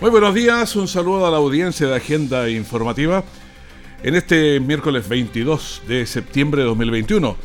Muy 0.00 0.12
buenos 0.12 0.32
días, 0.32 0.76
un 0.76 0.86
saludo 0.86 1.26
a 1.26 1.30
la 1.32 1.38
audiencia 1.38 1.88
de 1.88 1.96
Agenda 1.96 2.48
Informativa 2.48 3.24
en 4.04 4.14
este 4.14 4.60
miércoles 4.60 5.08
22 5.08 5.82
de 5.88 6.06
septiembre 6.06 6.62
de 6.62 6.68
2021, 6.68 7.36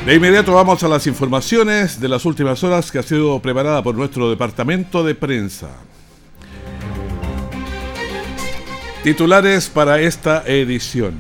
De 0.07 0.15
inmediato 0.15 0.55
vamos 0.55 0.83
a 0.83 0.89
las 0.89 1.07
informaciones 1.07 2.01
de 2.01 2.09
las 2.09 2.25
últimas 2.25 2.65
horas 2.65 2.91
que 2.91 2.99
ha 2.99 3.03
sido 3.03 3.39
preparada 3.41 3.83
por 3.83 3.95
nuestro 3.95 4.31
departamento 4.31 5.05
de 5.05 5.15
prensa. 5.15 5.69
Titulares 9.05 9.69
para 9.69 10.01
esta 10.01 10.43
edición. 10.47 11.15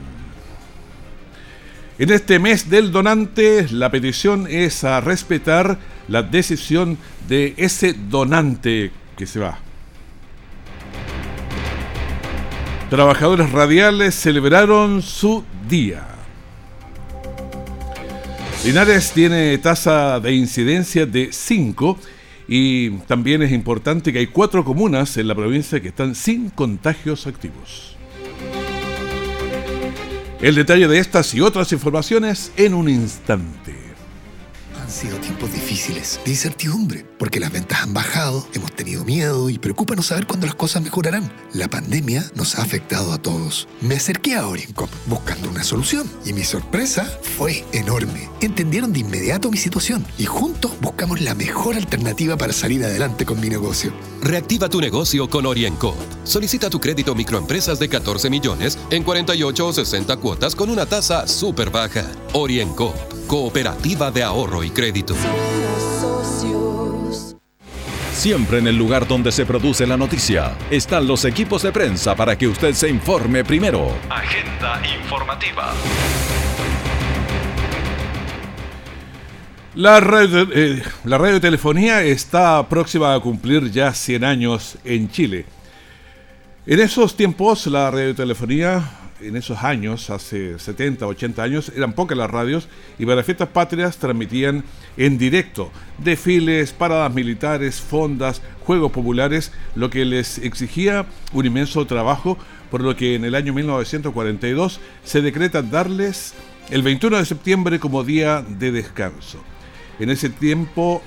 En 1.98 2.10
este 2.10 2.38
mes 2.38 2.70
del 2.70 2.90
donante, 2.90 3.66
la 3.70 3.90
petición 3.90 4.46
es 4.48 4.82
a 4.84 5.02
respetar 5.02 5.78
la 6.08 6.22
decisión 6.22 6.96
de 7.28 7.52
ese 7.58 7.92
donante 7.92 8.92
que 9.14 9.26
se 9.26 9.40
va. 9.40 9.58
Trabajadores 12.88 13.52
radiales 13.52 14.14
celebraron 14.14 15.02
su 15.02 15.44
día. 15.68 16.19
Linares 18.62 19.12
tiene 19.12 19.56
tasa 19.56 20.20
de 20.20 20.34
incidencia 20.34 21.06
de 21.06 21.30
5 21.32 21.98
y 22.46 22.90
también 23.06 23.42
es 23.42 23.52
importante 23.52 24.12
que 24.12 24.18
hay 24.18 24.26
cuatro 24.26 24.66
comunas 24.66 25.16
en 25.16 25.28
la 25.28 25.34
provincia 25.34 25.80
que 25.80 25.88
están 25.88 26.14
sin 26.14 26.50
contagios 26.50 27.26
activos. 27.26 27.96
El 30.42 30.56
detalle 30.56 30.88
de 30.88 30.98
estas 30.98 31.32
y 31.34 31.40
otras 31.40 31.72
informaciones 31.72 32.52
en 32.56 32.74
un 32.74 32.90
instante. 32.90 33.79
Han 34.90 34.96
sido 34.96 35.18
tiempos 35.18 35.52
difíciles, 35.52 36.18
de 36.24 36.32
incertidumbre, 36.32 37.06
porque 37.16 37.38
las 37.38 37.52
ventas 37.52 37.80
han 37.80 37.94
bajado, 37.94 38.44
hemos 38.54 38.72
tenido 38.72 39.04
miedo 39.04 39.48
y 39.48 39.56
preocupa 39.56 39.94
no 39.94 40.02
saber 40.02 40.26
cuándo 40.26 40.48
las 40.48 40.56
cosas 40.56 40.82
mejorarán. 40.82 41.32
La 41.52 41.68
pandemia 41.68 42.28
nos 42.34 42.58
ha 42.58 42.62
afectado 42.62 43.12
a 43.12 43.22
todos. 43.22 43.68
Me 43.82 43.94
acerqué 43.94 44.34
a 44.34 44.48
Oriencop 44.48 44.90
buscando 45.06 45.48
una 45.48 45.62
solución 45.62 46.10
y 46.26 46.32
mi 46.32 46.42
sorpresa 46.42 47.04
fue 47.36 47.64
enorme. 47.70 48.28
Entendieron 48.40 48.92
de 48.92 48.98
inmediato 48.98 49.48
mi 49.48 49.58
situación 49.58 50.04
y 50.18 50.24
juntos 50.24 50.72
buscamos 50.80 51.20
la 51.20 51.36
mejor 51.36 51.76
alternativa 51.76 52.36
para 52.36 52.52
salir 52.52 52.84
adelante 52.84 53.24
con 53.24 53.38
mi 53.38 53.48
negocio. 53.48 53.92
Reactiva 54.24 54.68
tu 54.68 54.80
negocio 54.80 55.30
con 55.30 55.46
Oriencop. 55.46 56.19
Solicita 56.24 56.68
tu 56.70 56.80
crédito 56.80 57.14
microempresas 57.14 57.78
de 57.78 57.88
14 57.88 58.30
millones 58.30 58.78
en 58.90 59.02
48 59.02 59.66
o 59.66 59.72
60 59.72 60.16
cuotas 60.18 60.54
con 60.54 60.70
una 60.70 60.86
tasa 60.86 61.26
súper 61.26 61.70
baja. 61.70 62.04
Oriencop, 62.32 62.94
cooperativa 63.26 64.10
de 64.10 64.22
ahorro 64.22 64.62
y 64.62 64.70
crédito. 64.70 65.14
Siempre 68.12 68.58
en 68.58 68.66
el 68.66 68.76
lugar 68.76 69.08
donde 69.08 69.32
se 69.32 69.46
produce 69.46 69.86
la 69.86 69.96
noticia 69.96 70.54
están 70.70 71.06
los 71.06 71.24
equipos 71.24 71.62
de 71.62 71.72
prensa 71.72 72.14
para 72.14 72.36
que 72.36 72.46
usted 72.46 72.74
se 72.74 72.90
informe 72.90 73.44
primero. 73.44 73.88
Agenda 74.10 74.78
informativa. 75.00 75.72
La, 79.74 80.00
radio, 80.00 80.46
eh, 80.52 80.82
la 81.04 81.16
radiotelefonía 81.16 82.02
está 82.02 82.68
próxima 82.68 83.14
a 83.14 83.20
cumplir 83.20 83.70
ya 83.70 83.94
100 83.94 84.24
años 84.24 84.76
en 84.84 85.10
Chile. 85.10 85.46
En 86.66 86.78
esos 86.78 87.16
tiempos 87.16 87.66
la 87.68 87.90
radiotelefonía 87.90 88.84
en 89.22 89.34
esos 89.36 89.64
años, 89.64 90.10
hace 90.10 90.58
70, 90.58 91.06
80 91.06 91.42
años, 91.42 91.72
eran 91.74 91.94
pocas 91.94 92.18
las 92.18 92.30
radios 92.30 92.68
y 92.98 93.06
para 93.06 93.22
fiestas 93.22 93.48
patrias 93.48 93.96
transmitían 93.96 94.64
en 94.98 95.16
directo 95.16 95.70
desfiles, 95.96 96.72
paradas 96.72 97.14
militares, 97.14 97.80
fondas, 97.80 98.42
juegos 98.64 98.92
populares, 98.92 99.52
lo 99.74 99.88
que 99.88 100.04
les 100.04 100.36
exigía 100.36 101.06
un 101.32 101.46
inmenso 101.46 101.86
trabajo, 101.86 102.36
por 102.70 102.82
lo 102.82 102.94
que 102.94 103.14
en 103.14 103.24
el 103.24 103.34
año 103.34 103.54
1942 103.54 104.80
se 105.02 105.22
decreta 105.22 105.62
darles 105.62 106.34
el 106.68 106.82
21 106.82 107.16
de 107.18 107.24
septiembre 107.24 107.80
como 107.80 108.04
día 108.04 108.44
de 108.46 108.70
descanso. 108.70 109.42
En 109.98 110.10
ese 110.10 110.28
tiempo 110.28 111.02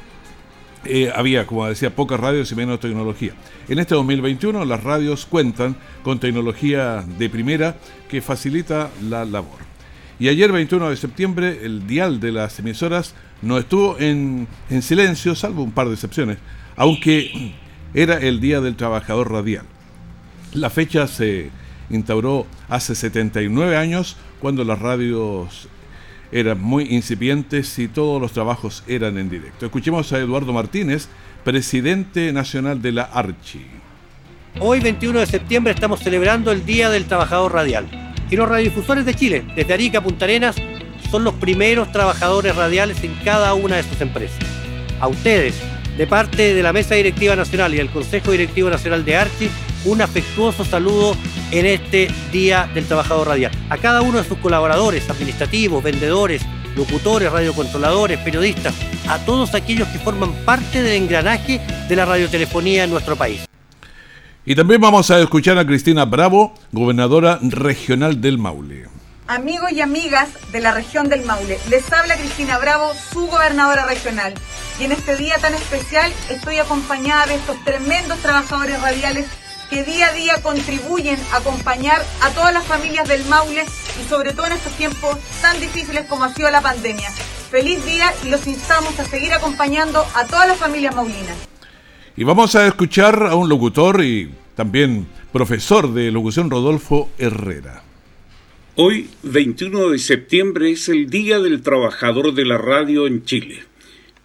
eh, 0.86 1.12
había, 1.16 1.46
como 1.48 1.68
decía, 1.68 1.96
pocas 1.96 2.20
radios 2.20 2.52
y 2.52 2.56
menos 2.56 2.80
tecnología. 2.80 3.34
En 3.68 3.80
este 3.80 3.96
2021 3.96 4.66
las 4.66 4.84
radios 4.84 5.26
cuentan 5.26 5.76
con 6.04 6.20
tecnología 6.20 7.04
de 7.18 7.30
primera 7.30 7.78
que 8.10 8.22
facilita 8.22 8.90
la 9.02 9.26
labor. 9.26 9.60
Y 10.20 10.28
ayer 10.28 10.52
21 10.52 10.90
de 10.90 10.98
septiembre 10.98 11.60
el 11.64 11.88
dial 11.88 12.20
de 12.20 12.32
las 12.32 12.60
emisoras 12.60 13.16
no 13.42 13.58
estuvo 13.58 14.00
en, 14.00 14.48
en 14.70 14.82
silencio, 14.82 15.36
salvo 15.36 15.64
un 15.64 15.72
par 15.72 15.88
de 15.88 15.94
excepciones, 15.94 16.38
aunque 16.76 17.54
era 17.94 18.18
el 18.18 18.40
Día 18.40 18.62
del 18.62 18.76
Trabajador 18.76 19.32
Radial. 19.32 19.66
La 20.54 20.70
fecha 20.70 21.08
se 21.08 21.50
instauró 21.90 22.46
hace 22.70 22.96
79 22.96 23.76
años 23.76 24.18
cuando 24.40 24.64
las 24.64 24.80
radios 24.80 25.68
eran 26.34 26.60
muy 26.60 26.88
incipientes 26.90 27.78
y 27.78 27.88
todos 27.88 28.20
los 28.20 28.34
trabajos 28.34 28.84
eran 28.88 29.18
en 29.20 29.30
directo. 29.30 29.66
Escuchemos 29.66 30.12
a 30.12 30.18
Eduardo 30.18 30.52
Martínez, 30.52 31.08
presidente 31.44 32.34
nacional 32.34 32.82
de 32.82 32.92
la 32.92 33.04
ARCHI. 33.04 33.66
Hoy, 34.60 34.80
21 34.80 35.20
de 35.20 35.26
septiembre, 35.28 35.74
estamos 35.74 36.00
celebrando 36.00 36.52
el 36.52 36.66
Día 36.66 36.90
del 36.90 37.06
Trabajador 37.06 37.54
Radial. 37.54 37.88
Y 38.32 38.36
los 38.36 38.50
radiodifusores 38.50 39.06
de 39.06 39.14
Chile, 39.14 39.46
desde 39.56 39.74
Arica 39.74 40.00
a 40.00 40.04
Punta 40.04 40.26
Arenas, 40.26 40.56
son 41.12 41.24
los 41.24 41.36
primeros 41.36 41.92
trabajadores 41.92 42.56
radiales 42.56 43.04
en 43.04 43.14
cada 43.24 43.54
una 43.54 43.76
de 43.76 43.84
sus 43.84 44.02
empresas. 44.02 44.40
A 45.00 45.08
ustedes, 45.08 45.56
de 45.98 46.08
parte 46.08 46.56
de 46.56 46.64
la 46.64 46.74
Mesa 46.74 46.96
Directiva 46.96 47.36
Nacional 47.36 47.74
y 47.76 47.78
del 47.78 47.92
Consejo 47.92 48.32
Directivo 48.32 48.72
Nacional 48.72 49.06
de 49.06 49.18
ARCHI, 49.18 49.50
un 49.86 50.02
afectuoso 50.02 50.66
saludo 50.66 51.16
en 51.52 51.66
este 51.66 52.10
Día 52.32 52.70
del 52.74 52.86
Trabajador 52.86 53.28
Radial. 53.28 53.52
A 53.70 53.78
cada 53.78 54.02
uno 54.02 54.18
de 54.22 54.28
sus 54.28 54.38
colaboradores, 54.38 55.10
administrativos, 55.10 55.84
vendedores, 55.84 56.42
locutores, 56.76 57.32
radiocontroladores, 57.32 58.20
periodistas, 58.20 58.74
a 59.08 59.20
todos 59.20 59.54
aquellos 59.54 59.88
que 59.90 60.00
forman 60.00 60.34
parte 60.46 60.82
del 60.82 61.04
engranaje 61.04 61.62
de 61.88 61.96
la 61.96 62.06
radiotelefonía 62.06 62.84
en 62.84 62.90
nuestro 62.90 63.16
país. 63.16 63.46
Y 64.46 64.56
también 64.56 64.82
vamos 64.82 65.10
a 65.10 65.20
escuchar 65.20 65.58
a 65.58 65.66
Cristina 65.66 66.06
Bravo, 66.06 66.54
gobernadora 66.72 67.40
regional 67.42 68.20
del 68.20 68.38
Maule. 68.38 68.88
Amigos 69.28 69.72
y 69.72 69.80
amigas 69.80 70.30
de 70.52 70.60
la 70.60 70.74
región 70.74 71.08
del 71.08 71.24
Maule, 71.24 71.58
les 71.70 71.90
habla 71.94 72.18
Cristina 72.18 72.58
Bravo, 72.58 72.92
su 73.14 73.28
gobernadora 73.28 73.86
regional. 73.86 74.34
Y 74.82 74.84
en 74.84 74.92
este 74.92 75.16
día 75.16 75.38
tan 75.38 75.54
especial 75.54 76.12
estoy 76.30 76.58
acompañada 76.58 77.28
de 77.28 77.36
estos 77.36 77.56
tremendos 77.64 78.20
trabajadores 78.20 78.82
radiales 78.82 79.28
que 79.74 79.84
día 79.84 80.10
a 80.10 80.14
día 80.14 80.36
contribuyen 80.44 81.18
a 81.32 81.38
acompañar 81.38 82.00
a 82.22 82.30
todas 82.32 82.54
las 82.54 82.64
familias 82.66 83.08
del 83.08 83.26
Maule 83.26 83.66
y 84.00 84.08
sobre 84.08 84.32
todo 84.32 84.46
en 84.46 84.54
estos 84.54 84.72
tiempos 84.74 85.18
tan 85.42 85.60
difíciles 85.60 86.06
como 86.06 86.26
ha 86.26 86.34
sido 86.34 86.52
la 86.52 86.62
pandemia. 86.62 87.10
Feliz 87.50 87.84
día 87.84 88.14
y 88.24 88.30
los 88.30 88.46
instamos 88.46 89.00
a 89.00 89.06
seguir 89.06 89.34
acompañando 89.34 90.06
a 90.14 90.28
todas 90.28 90.48
las 90.48 90.60
familias 90.60 90.96
maulinas. 90.96 91.36
Y 92.16 92.24
vamos 92.24 92.56
a 92.56 92.68
escuchar 92.68 93.24
a 93.24 93.34
un 93.34 93.50
locutor 93.50 94.04
y 94.04 94.30
también 94.56 95.08
profesor 95.32 95.92
de 95.92 96.12
locución 96.12 96.52
Rodolfo 96.52 97.10
Herrera. 97.18 97.82
Hoy, 98.76 99.10
21 99.24 99.90
de 99.90 99.98
septiembre, 99.98 100.72
es 100.72 100.88
el 100.88 101.10
Día 101.10 101.40
del 101.40 101.64
Trabajador 101.64 102.36
de 102.36 102.46
la 102.46 102.60
Radio 102.60 103.08
en 103.08 103.26
Chile. 103.26 103.64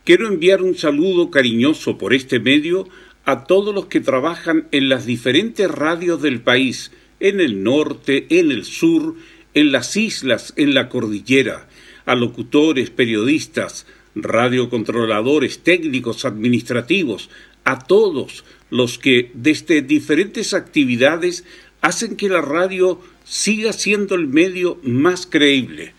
Quiero 0.04 0.26
enviar 0.28 0.62
un 0.62 0.74
saludo 0.74 1.30
cariñoso 1.30 1.96
por 1.96 2.12
este 2.12 2.38
medio 2.38 2.86
a 3.28 3.44
todos 3.44 3.74
los 3.74 3.88
que 3.88 4.00
trabajan 4.00 4.68
en 4.72 4.88
las 4.88 5.04
diferentes 5.04 5.70
radios 5.70 6.22
del 6.22 6.40
país, 6.40 6.92
en 7.20 7.40
el 7.40 7.62
norte, 7.62 8.26
en 8.30 8.50
el 8.50 8.64
sur, 8.64 9.16
en 9.52 9.70
las 9.70 9.98
islas, 9.98 10.54
en 10.56 10.72
la 10.72 10.88
cordillera, 10.88 11.68
a 12.06 12.14
locutores, 12.14 12.88
periodistas, 12.88 13.84
radiocontroladores, 14.14 15.62
técnicos, 15.62 16.24
administrativos, 16.24 17.28
a 17.64 17.80
todos 17.80 18.46
los 18.70 18.98
que 18.98 19.30
desde 19.34 19.82
diferentes 19.82 20.54
actividades 20.54 21.44
hacen 21.82 22.16
que 22.16 22.30
la 22.30 22.40
radio 22.40 22.98
siga 23.24 23.74
siendo 23.74 24.14
el 24.14 24.26
medio 24.26 24.78
más 24.82 25.26
creíble. 25.26 25.92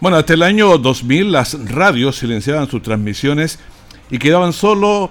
Bueno, 0.00 0.18
hasta 0.18 0.34
el 0.34 0.44
año 0.44 0.78
2000 0.78 1.32
las 1.32 1.68
radios 1.68 2.14
silenciaban 2.14 2.70
sus 2.70 2.82
transmisiones 2.82 3.58
y 4.08 4.18
quedaban 4.20 4.52
solo 4.52 5.10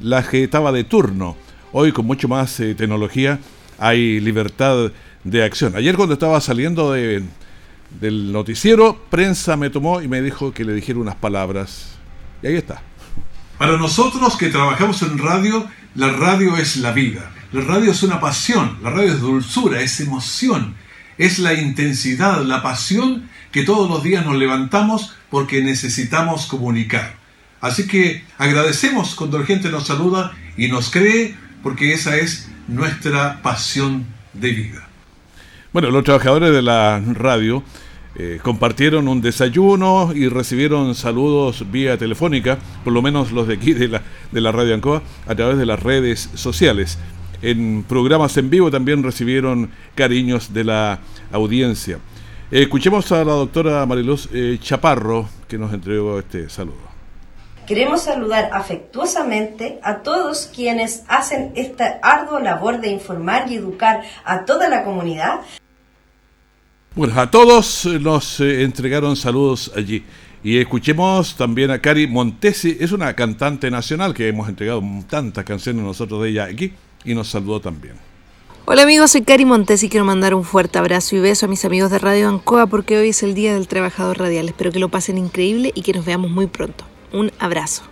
las 0.00 0.28
que 0.28 0.44
estaba 0.44 0.72
de 0.72 0.84
turno. 0.84 1.36
Hoy 1.72 1.92
con 1.92 2.06
mucho 2.06 2.28
más 2.28 2.58
eh, 2.60 2.74
tecnología 2.74 3.38
hay 3.78 4.20
libertad 4.20 4.90
de 5.24 5.44
acción. 5.44 5.76
Ayer 5.76 5.96
cuando 5.96 6.14
estaba 6.14 6.40
saliendo 6.40 6.92
de, 6.92 7.22
del 8.00 8.32
noticiero, 8.32 8.98
prensa 9.10 9.56
me 9.56 9.70
tomó 9.70 10.02
y 10.02 10.08
me 10.08 10.22
dijo 10.22 10.52
que 10.52 10.64
le 10.64 10.74
dijera 10.74 10.98
unas 10.98 11.16
palabras. 11.16 11.96
Y 12.42 12.46
ahí 12.46 12.54
está. 12.54 12.82
Para 13.58 13.76
nosotros 13.76 14.36
que 14.36 14.48
trabajamos 14.48 15.02
en 15.02 15.18
radio, 15.18 15.66
la 15.94 16.10
radio 16.10 16.56
es 16.56 16.76
la 16.76 16.92
vida. 16.92 17.32
La 17.52 17.62
radio 17.62 17.90
es 17.90 18.02
una 18.02 18.20
pasión, 18.20 18.78
la 18.82 18.90
radio 18.90 19.12
es 19.12 19.20
dulzura, 19.20 19.80
es 19.80 20.00
emoción, 20.00 20.74
es 21.16 21.38
la 21.38 21.54
intensidad, 21.54 22.42
la 22.42 22.62
pasión 22.62 23.28
que 23.52 23.62
todos 23.62 23.88
los 23.88 24.02
días 24.02 24.26
nos 24.26 24.36
levantamos 24.36 25.14
porque 25.30 25.62
necesitamos 25.62 26.46
comunicar. 26.46 27.16
Así 27.66 27.88
que 27.88 28.22
agradecemos 28.38 29.16
cuando 29.16 29.40
la 29.40 29.44
gente 29.44 29.70
nos 29.70 29.88
saluda 29.88 30.32
y 30.56 30.68
nos 30.68 30.88
cree 30.88 31.34
porque 31.64 31.92
esa 31.92 32.16
es 32.16 32.48
nuestra 32.68 33.42
pasión 33.42 34.06
de 34.32 34.52
vida. 34.52 34.88
Bueno, 35.72 35.90
los 35.90 36.04
trabajadores 36.04 36.52
de 36.52 36.62
la 36.62 37.02
radio 37.14 37.64
eh, 38.14 38.38
compartieron 38.40 39.08
un 39.08 39.20
desayuno 39.20 40.12
y 40.14 40.28
recibieron 40.28 40.94
saludos 40.94 41.64
vía 41.70 41.98
telefónica, 41.98 42.56
por 42.84 42.92
lo 42.92 43.02
menos 43.02 43.32
los 43.32 43.48
de 43.48 43.54
aquí 43.54 43.74
de 43.74 43.88
la, 43.88 44.02
de 44.30 44.40
la 44.40 44.52
Radio 44.52 44.74
Ancoa, 44.74 45.02
a 45.26 45.34
través 45.34 45.58
de 45.58 45.66
las 45.66 45.82
redes 45.82 46.30
sociales. 46.34 46.98
En 47.42 47.84
programas 47.86 48.36
en 48.36 48.48
vivo 48.48 48.70
también 48.70 49.02
recibieron 49.02 49.70
cariños 49.96 50.54
de 50.54 50.62
la 50.62 51.00
audiencia. 51.32 51.98
Escuchemos 52.48 53.10
a 53.10 53.24
la 53.24 53.32
doctora 53.32 53.84
Mariluz 53.86 54.28
eh, 54.32 54.56
Chaparro 54.62 55.28
que 55.48 55.58
nos 55.58 55.72
entregó 55.72 56.20
este 56.20 56.48
saludo. 56.48 56.95
Queremos 57.66 58.02
saludar 58.02 58.50
afectuosamente 58.52 59.80
a 59.82 59.96
todos 60.04 60.48
quienes 60.54 61.02
hacen 61.08 61.50
esta 61.56 61.98
ardua 62.00 62.40
labor 62.40 62.80
de 62.80 62.92
informar 62.92 63.50
y 63.50 63.56
educar 63.56 64.04
a 64.24 64.44
toda 64.44 64.68
la 64.68 64.84
comunidad. 64.84 65.40
Bueno, 66.94 67.20
a 67.20 67.28
todos 67.28 67.84
nos 68.00 68.38
eh, 68.38 68.62
entregaron 68.62 69.16
saludos 69.16 69.72
allí. 69.74 70.04
Y 70.44 70.58
escuchemos 70.58 71.34
también 71.34 71.72
a 71.72 71.80
Cari 71.80 72.06
Montesi, 72.06 72.76
es 72.78 72.92
una 72.92 73.14
cantante 73.14 73.68
nacional 73.68 74.14
que 74.14 74.28
hemos 74.28 74.48
entregado 74.48 74.80
tantas 75.08 75.44
canciones 75.44 75.82
nosotros 75.82 76.22
de 76.22 76.28
ella 76.28 76.44
aquí 76.44 76.72
y 77.04 77.14
nos 77.16 77.28
saludó 77.28 77.60
también. 77.60 77.94
Hola 78.66 78.84
amigos, 78.84 79.10
soy 79.10 79.22
Cari 79.22 79.44
Montesi 79.44 79.86
y 79.86 79.88
quiero 79.88 80.06
mandar 80.06 80.34
un 80.34 80.44
fuerte 80.44 80.78
abrazo 80.78 81.16
y 81.16 81.18
beso 81.18 81.46
a 81.46 81.48
mis 81.48 81.64
amigos 81.64 81.90
de 81.90 81.98
Radio 81.98 82.28
Ancoa 82.28 82.68
porque 82.68 82.96
hoy 82.96 83.08
es 83.08 83.24
el 83.24 83.34
Día 83.34 83.54
del 83.54 83.66
Trabajador 83.66 84.18
Radial. 84.18 84.46
Espero 84.46 84.70
que 84.70 84.78
lo 84.78 84.88
pasen 84.88 85.18
increíble 85.18 85.72
y 85.74 85.82
que 85.82 85.92
nos 85.92 86.04
veamos 86.04 86.30
muy 86.30 86.46
pronto. 86.46 86.84
Un 87.12 87.30
abrazo. 87.38 87.82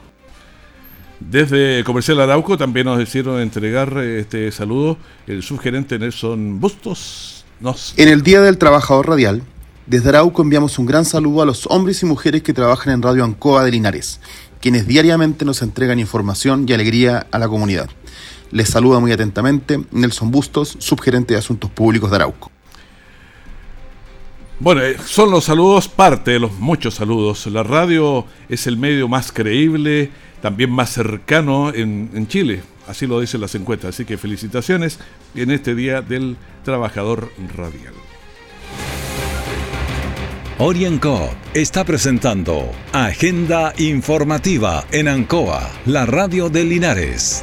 Desde 1.20 1.82
Comercial 1.84 2.20
Arauco 2.20 2.58
también 2.58 2.86
nos 2.86 3.00
hicieron 3.00 3.40
entregar 3.40 3.96
este 3.98 4.50
saludo 4.52 4.98
el 5.26 5.42
subgerente 5.42 5.98
Nelson 5.98 6.60
Bustos 6.60 7.34
en 7.96 8.08
el 8.08 8.22
Día 8.22 8.42
del 8.42 8.58
Trabajador 8.58 9.08
Radial, 9.08 9.42
desde 9.86 10.10
Arauco 10.10 10.42
enviamos 10.42 10.78
un 10.78 10.84
gran 10.84 11.04
saludo 11.04 11.40
a 11.40 11.46
los 11.46 11.66
hombres 11.68 12.02
y 12.02 12.06
mujeres 12.06 12.42
que 12.42 12.52
trabajan 12.52 12.92
en 12.92 13.00
Radio 13.00 13.24
Ancoa 13.24 13.64
de 13.64 13.70
Linares, 13.70 14.20
quienes 14.60 14.86
diariamente 14.86 15.46
nos 15.46 15.62
entregan 15.62 15.98
información 15.98 16.66
y 16.68 16.72
alegría 16.74 17.26
a 17.30 17.38
la 17.38 17.48
comunidad. 17.48 17.88
Les 18.50 18.68
saluda 18.68 19.00
muy 19.00 19.12
atentamente 19.12 19.80
Nelson 19.92 20.30
Bustos, 20.30 20.76
subgerente 20.78 21.32
de 21.32 21.40
Asuntos 21.40 21.70
Públicos 21.70 22.10
de 22.10 22.16
Arauco. 22.16 22.53
Bueno, 24.64 24.80
eh, 24.80 24.96
son 25.04 25.30
los 25.30 25.44
saludos 25.44 25.88
parte 25.88 26.30
de 26.30 26.38
los 26.38 26.52
muchos 26.52 26.94
saludos. 26.94 27.46
La 27.48 27.62
radio 27.62 28.24
es 28.48 28.66
el 28.66 28.78
medio 28.78 29.08
más 29.08 29.30
creíble, 29.30 30.08
también 30.40 30.70
más 30.70 30.88
cercano 30.88 31.68
en, 31.68 32.08
en 32.14 32.26
Chile. 32.28 32.62
Así 32.88 33.06
lo 33.06 33.20
dicen 33.20 33.42
las 33.42 33.54
encuestas. 33.54 33.90
Así 33.90 34.06
que 34.06 34.16
felicitaciones 34.16 35.00
en 35.34 35.50
este 35.50 35.74
Día 35.74 36.00
del 36.00 36.38
Trabajador 36.64 37.30
Radial. 37.54 37.92
Orienco 40.56 41.28
está 41.52 41.84
presentando 41.84 42.70
Agenda 42.94 43.74
Informativa 43.76 44.86
en 44.92 45.08
Ancoa, 45.08 45.70
la 45.84 46.06
radio 46.06 46.48
de 46.48 46.64
Linares. 46.64 47.42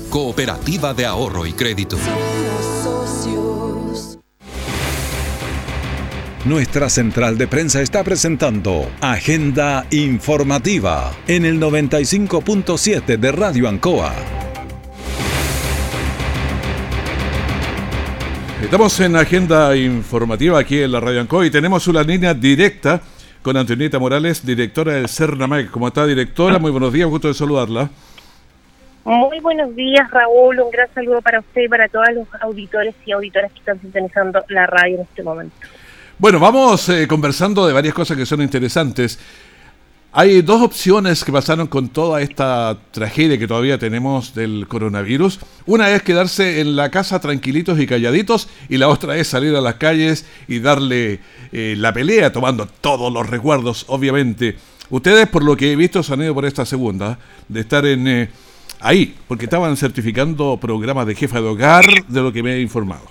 cooperativa 0.11 0.93
de 0.93 1.05
ahorro 1.05 1.45
y 1.45 1.53
crédito. 1.53 1.97
Nuestra 6.43 6.89
central 6.89 7.37
de 7.37 7.47
prensa 7.47 7.81
está 7.81 8.03
presentando 8.03 8.91
Agenda 8.99 9.85
Informativa 9.89 11.13
en 11.27 11.45
el 11.45 11.61
95.7 11.61 13.17
de 13.17 13.31
Radio 13.31 13.69
Ancoa. 13.69 14.13
Estamos 18.61 18.99
en 18.99 19.15
Agenda 19.15 19.77
Informativa 19.77 20.59
aquí 20.59 20.81
en 20.81 20.91
la 20.91 20.99
Radio 20.99 21.21
Ancoa 21.21 21.45
y 21.45 21.51
tenemos 21.51 21.87
una 21.87 22.03
línea 22.03 22.33
directa 22.33 23.01
con 23.41 23.55
Antonieta 23.55 23.97
Morales, 23.97 24.45
directora 24.45 24.95
del 24.95 25.07
CERNAMEC. 25.07 25.71
¿Cómo 25.71 25.87
está, 25.87 26.05
directora? 26.05 26.59
Muy 26.59 26.71
buenos 26.71 26.91
días, 26.91 27.07
gusto 27.07 27.29
de 27.29 27.33
saludarla. 27.33 27.89
Muy 29.03 29.39
buenos 29.39 29.75
días, 29.75 30.09
Raúl. 30.11 30.59
Un 30.59 30.69
gran 30.69 30.87
saludo 30.93 31.21
para 31.21 31.39
usted 31.39 31.63
y 31.63 31.67
para 31.67 31.87
todos 31.87 32.07
los 32.13 32.27
auditores 32.41 32.93
y 33.05 33.11
auditoras 33.11 33.51
que 33.51 33.59
están 33.59 33.81
sintonizando 33.81 34.43
la 34.49 34.67
radio 34.67 34.97
en 34.97 35.01
este 35.01 35.23
momento. 35.23 35.55
Bueno, 36.19 36.39
vamos 36.39 36.87
eh, 36.89 37.07
conversando 37.07 37.65
de 37.65 37.73
varias 37.73 37.95
cosas 37.95 38.15
que 38.15 38.27
son 38.27 38.43
interesantes. 38.43 39.17
Hay 40.13 40.41
dos 40.41 40.61
opciones 40.61 41.23
que 41.23 41.31
pasaron 41.31 41.67
con 41.67 41.89
toda 41.89 42.21
esta 42.21 42.77
tragedia 42.91 43.39
que 43.39 43.47
todavía 43.47 43.79
tenemos 43.79 44.35
del 44.35 44.67
coronavirus. 44.67 45.39
Una 45.65 45.89
es 45.89 46.03
quedarse 46.03 46.59
en 46.59 46.75
la 46.75 46.91
casa 46.91 47.19
tranquilitos 47.19 47.79
y 47.79 47.87
calladitos 47.87 48.49
y 48.69 48.77
la 48.77 48.89
otra 48.89 49.15
es 49.15 49.29
salir 49.29 49.55
a 49.55 49.61
las 49.61 49.75
calles 49.75 50.27
y 50.47 50.59
darle 50.59 51.21
eh, 51.51 51.75
la 51.77 51.91
pelea 51.93 52.31
tomando 52.31 52.67
todos 52.67 53.11
los 53.11 53.27
recuerdos, 53.27 53.85
obviamente. 53.87 54.57
Ustedes, 54.91 55.27
por 55.27 55.43
lo 55.43 55.55
que 55.55 55.71
he 55.71 55.75
visto, 55.77 56.03
se 56.03 56.13
han 56.13 56.21
ido 56.21 56.35
por 56.35 56.45
esta 56.45 56.65
segunda, 56.65 57.17
de 57.47 57.61
estar 57.61 57.83
en... 57.85 58.07
Eh, 58.07 58.29
ahí, 58.81 59.15
porque 59.27 59.45
estaban 59.45 59.75
certificando 59.77 60.57
programas 60.57 61.05
de 61.05 61.15
jefa 61.15 61.41
de 61.41 61.47
hogar, 61.47 61.85
de 62.07 62.21
lo 62.21 62.31
que 62.31 62.43
me 62.43 62.55
he 62.55 62.61
informado. 62.61 63.05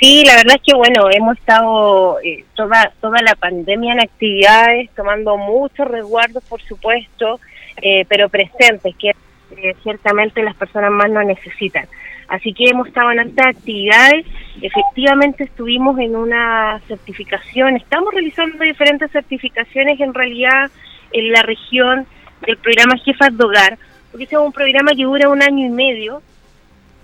Sí, 0.00 0.24
la 0.24 0.36
verdad 0.36 0.56
es 0.56 0.62
que 0.62 0.74
bueno, 0.74 1.08
hemos 1.10 1.36
estado 1.36 2.18
eh, 2.24 2.44
toda 2.54 2.90
toda 3.02 3.20
la 3.20 3.34
pandemia 3.34 3.92
en 3.92 4.00
actividades, 4.00 4.88
tomando 4.96 5.36
muchos 5.36 5.86
resguardos, 5.86 6.42
por 6.44 6.62
supuesto, 6.62 7.38
eh, 7.82 8.06
pero 8.08 8.30
presentes, 8.30 8.96
que 8.96 9.10
eh, 9.10 9.76
ciertamente 9.82 10.42
las 10.42 10.54
personas 10.54 10.90
más 10.90 11.10
lo 11.10 11.22
necesitan. 11.22 11.86
Así 12.28 12.54
que 12.54 12.70
hemos 12.70 12.88
estado 12.88 13.10
en 13.10 13.18
altas 13.18 13.48
actividades, 13.48 14.24
efectivamente 14.62 15.44
estuvimos 15.44 15.98
en 15.98 16.16
una 16.16 16.80
certificación, 16.88 17.76
estamos 17.76 18.14
realizando 18.14 18.64
diferentes 18.64 19.10
certificaciones 19.10 20.00
en 20.00 20.14
realidad 20.14 20.70
en 21.12 21.32
la 21.32 21.42
región 21.42 22.06
del 22.46 22.56
programa 22.56 22.96
Jefas 23.04 23.36
de 23.36 23.44
Hogar, 23.44 23.78
porque 24.10 24.24
es 24.24 24.32
un 24.32 24.52
programa 24.52 24.92
que 24.92 25.04
dura 25.04 25.28
un 25.28 25.42
año 25.42 25.66
y 25.66 25.70
medio 25.70 26.22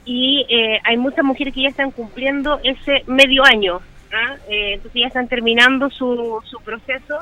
y 0.05 0.47
eh, 0.49 0.81
hay 0.85 0.97
muchas 0.97 1.25
mujeres 1.25 1.53
que 1.53 1.63
ya 1.63 1.69
están 1.69 1.91
cumpliendo 1.91 2.61
ese 2.63 3.03
medio 3.07 3.45
año, 3.45 3.81
¿ah? 4.13 4.37
eh, 4.49 4.75
entonces 4.75 5.01
ya 5.01 5.09
están 5.09 5.29
terminando 5.29 5.91
su, 5.91 6.41
su 6.45 6.61
proceso 6.61 7.19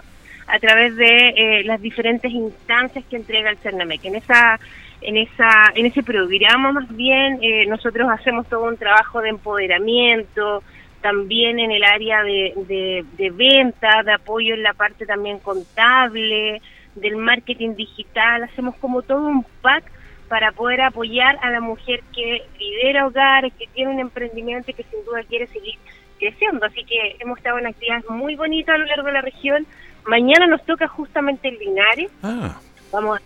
a 0.47 0.59
través 0.59 0.95
de 0.97 1.29
eh, 1.31 1.64
las 1.64 1.81
diferentes 1.81 2.31
instancias 2.31 3.05
que 3.09 3.17
entrega 3.17 3.50
el 3.50 3.57
CERNAMEC. 3.57 4.05
En 4.05 4.17
esa 4.17 4.61
en 5.00 5.17
esa 5.17 5.73
en 5.75 5.87
ese 5.87 6.03
programa 6.03 6.73
más 6.73 6.95
bien 6.95 7.41
nosotros 7.69 8.09
hacemos 8.11 8.47
todo 8.49 8.64
un 8.64 8.76
trabajo 8.76 9.21
de 9.21 9.31
empoderamiento, 9.31 10.62
también 11.03 11.59
en 11.59 11.71
el 11.71 11.85
área 11.85 12.23
de, 12.23 13.05
de 13.17 13.31
venta, 13.31 14.03
de 14.03 14.12
apoyo 14.14 14.55
en 14.55 14.62
la 14.62 14.73
parte 14.73 15.05
también 15.05 15.41
contable, 15.41 16.62
del 16.94 17.16
marketing 17.16 17.74
digital, 17.74 18.44
hacemos 18.44 18.76
como 18.76 19.02
todo 19.02 19.26
un 19.26 19.44
pack 19.62 19.84
para 20.28 20.52
poder 20.52 20.80
apoyar 20.80 21.38
a 21.42 21.50
la 21.50 21.60
mujer 21.60 22.02
que 22.14 22.42
lidera 22.58 23.06
hogares, 23.06 23.52
que 23.58 23.66
tiene 23.68 23.92
un 23.92 24.00
emprendimiento 24.00 24.70
y 24.70 24.74
que 24.74 24.84
sin 24.84 25.04
duda 25.04 25.22
quiere 25.28 25.46
seguir 25.48 25.74
creciendo. 26.18 26.64
Así 26.66 26.84
que 26.84 27.16
hemos 27.20 27.38
estado 27.38 27.58
en 27.58 27.66
actividades 27.66 28.08
muy 28.08 28.34
bonitas 28.34 28.74
a 28.74 28.78
lo 28.78 28.86
largo 28.86 29.06
de 29.06 29.12
la 29.12 29.20
región. 29.20 29.66
Mañana 30.06 30.46
nos 30.46 30.64
toca 30.64 30.88
justamente 30.88 31.48
el 31.48 31.58
Linares. 31.58 32.10
Ah. 32.22 32.58
Vamos, 32.90 33.20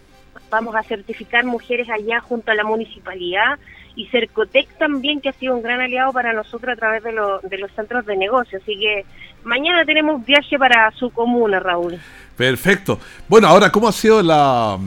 vamos 0.50 0.74
a 0.74 0.82
certificar 0.82 1.44
mujeres 1.44 1.88
allá 1.88 2.20
junto 2.20 2.50
a 2.50 2.54
la 2.54 2.64
municipalidad 2.64 3.58
y 3.94 4.06
Cercotec 4.06 4.68
también, 4.78 5.20
que 5.20 5.28
ha 5.28 5.32
sido 5.32 5.56
un 5.56 5.62
gran 5.62 5.80
aliado 5.80 6.12
para 6.12 6.32
nosotros 6.32 6.72
a 6.72 6.76
través 6.76 7.02
de, 7.02 7.12
de 7.42 7.58
los 7.58 7.72
centros 7.72 8.06
de 8.06 8.16
negocio. 8.16 8.58
Así 8.62 8.78
que 8.78 9.04
mañana 9.42 9.84
tenemos 9.84 10.24
viaje 10.24 10.56
para 10.56 10.90
su 10.92 11.10
comuna, 11.10 11.58
Raúl. 11.58 11.98
Perfecto. 12.38 12.98
Bueno, 13.28 13.48
ahora, 13.48 13.70
¿cómo 13.70 13.88
ha 13.88 13.92
sido 13.92 14.22
la 14.22 14.78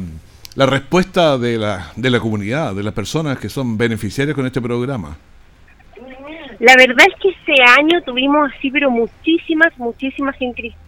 la 0.56 0.66
respuesta 0.66 1.38
de 1.38 1.58
la, 1.58 1.92
de 1.96 2.10
la 2.10 2.20
comunidad, 2.20 2.76
de 2.76 2.84
las 2.84 2.94
personas 2.94 3.40
que 3.40 3.50
son 3.50 3.78
beneficiarias 3.78 4.36
con 4.36 4.46
este 4.46 4.62
programa? 4.62 5.18
La 6.60 6.76
verdad 6.76 7.08
es 7.08 7.16
que 7.20 7.30
este 7.30 7.56
año 7.80 8.02
tuvimos 8.04 8.52
así, 8.54 8.70
pero 8.70 8.92
muchísimas, 8.92 9.76
muchísimas 9.80 10.36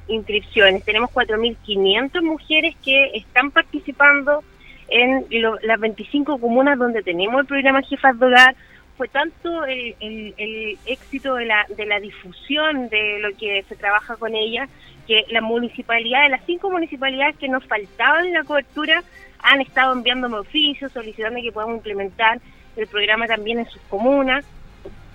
inscripciones. 0.07 0.83
Tenemos 0.83 1.09
4.500 1.11 2.21
mujeres 2.21 2.75
que 2.83 3.11
están 3.15 3.49
participando 3.49 4.43
en 4.89 5.25
las 5.63 5.79
25 5.79 6.37
comunas 6.37 6.77
donde 6.77 7.01
tenemos 7.01 7.41
el 7.41 7.47
programa 7.47 7.81
Jefas 7.81 8.19
de 8.19 8.25
Hogar. 8.25 8.55
Fue 8.97 9.07
tanto 9.07 9.65
el, 9.65 9.95
el, 9.99 10.77
éxito 10.85 11.35
de 11.35 11.45
la, 11.45 11.65
de 11.75 11.87
la 11.87 11.99
difusión 11.99 12.89
de 12.89 13.19
lo 13.21 13.35
que 13.35 13.65
se 13.67 13.75
trabaja 13.75 14.15
con 14.17 14.35
ella, 14.35 14.69
que 15.07 15.25
la 15.29 15.41
municipalidad, 15.41 16.23
de 16.23 16.29
las 16.29 16.45
cinco 16.45 16.69
municipalidades 16.69 17.37
que 17.37 17.47
nos 17.47 17.65
faltaban 17.65 18.25
en 18.25 18.33
la 18.33 18.43
cobertura, 18.43 19.03
han 19.39 19.61
estado 19.61 19.93
enviándome 19.93 20.37
oficios 20.37 20.91
solicitando 20.91 21.41
que 21.41 21.51
podamos 21.51 21.77
implementar 21.77 22.39
el 22.75 22.87
programa 22.87 23.27
también 23.27 23.59
en 23.59 23.65
sus 23.65 23.81
comunas. 23.83 24.45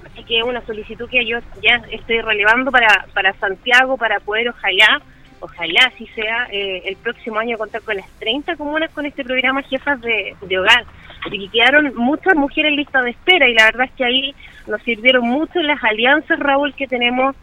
Así 0.04 0.24
que 0.24 0.38
es 0.38 0.44
una 0.44 0.64
solicitud 0.64 1.08
que 1.08 1.26
yo 1.26 1.38
ya 1.62 1.82
estoy 1.90 2.20
relevando 2.20 2.70
para, 2.70 3.06
para 3.14 3.32
Santiago 3.34 3.96
para 3.96 4.20
poder, 4.20 4.48
ojalá, 4.48 5.00
ojalá 5.40 5.80
así 5.92 6.06
sea, 6.14 6.46
eh, 6.50 6.82
el 6.86 6.96
próximo 6.96 7.38
año 7.38 7.58
contar 7.58 7.82
con 7.82 7.96
las 7.96 8.08
30 8.18 8.56
comunas 8.56 8.90
con 8.92 9.06
este 9.06 9.24
programa 9.24 9.62
Jefas 9.62 10.00
de, 10.00 10.36
de 10.42 10.58
Hogar. 10.58 10.84
Y 11.32 11.48
quedaron 11.48 11.94
muchas 11.96 12.34
mujeres 12.36 12.70
en 12.70 12.76
lista 12.76 13.02
de 13.02 13.10
espera 13.10 13.48
y 13.48 13.54
la 13.54 13.64
verdad 13.64 13.86
es 13.86 13.92
que 13.92 14.04
ahí 14.04 14.34
nos 14.66 14.80
sirvieron 14.82 15.26
mucho 15.26 15.60
las 15.60 15.82
alianzas, 15.82 16.38
Raúl, 16.38 16.74
que 16.74 16.86
tenemos 16.86 17.34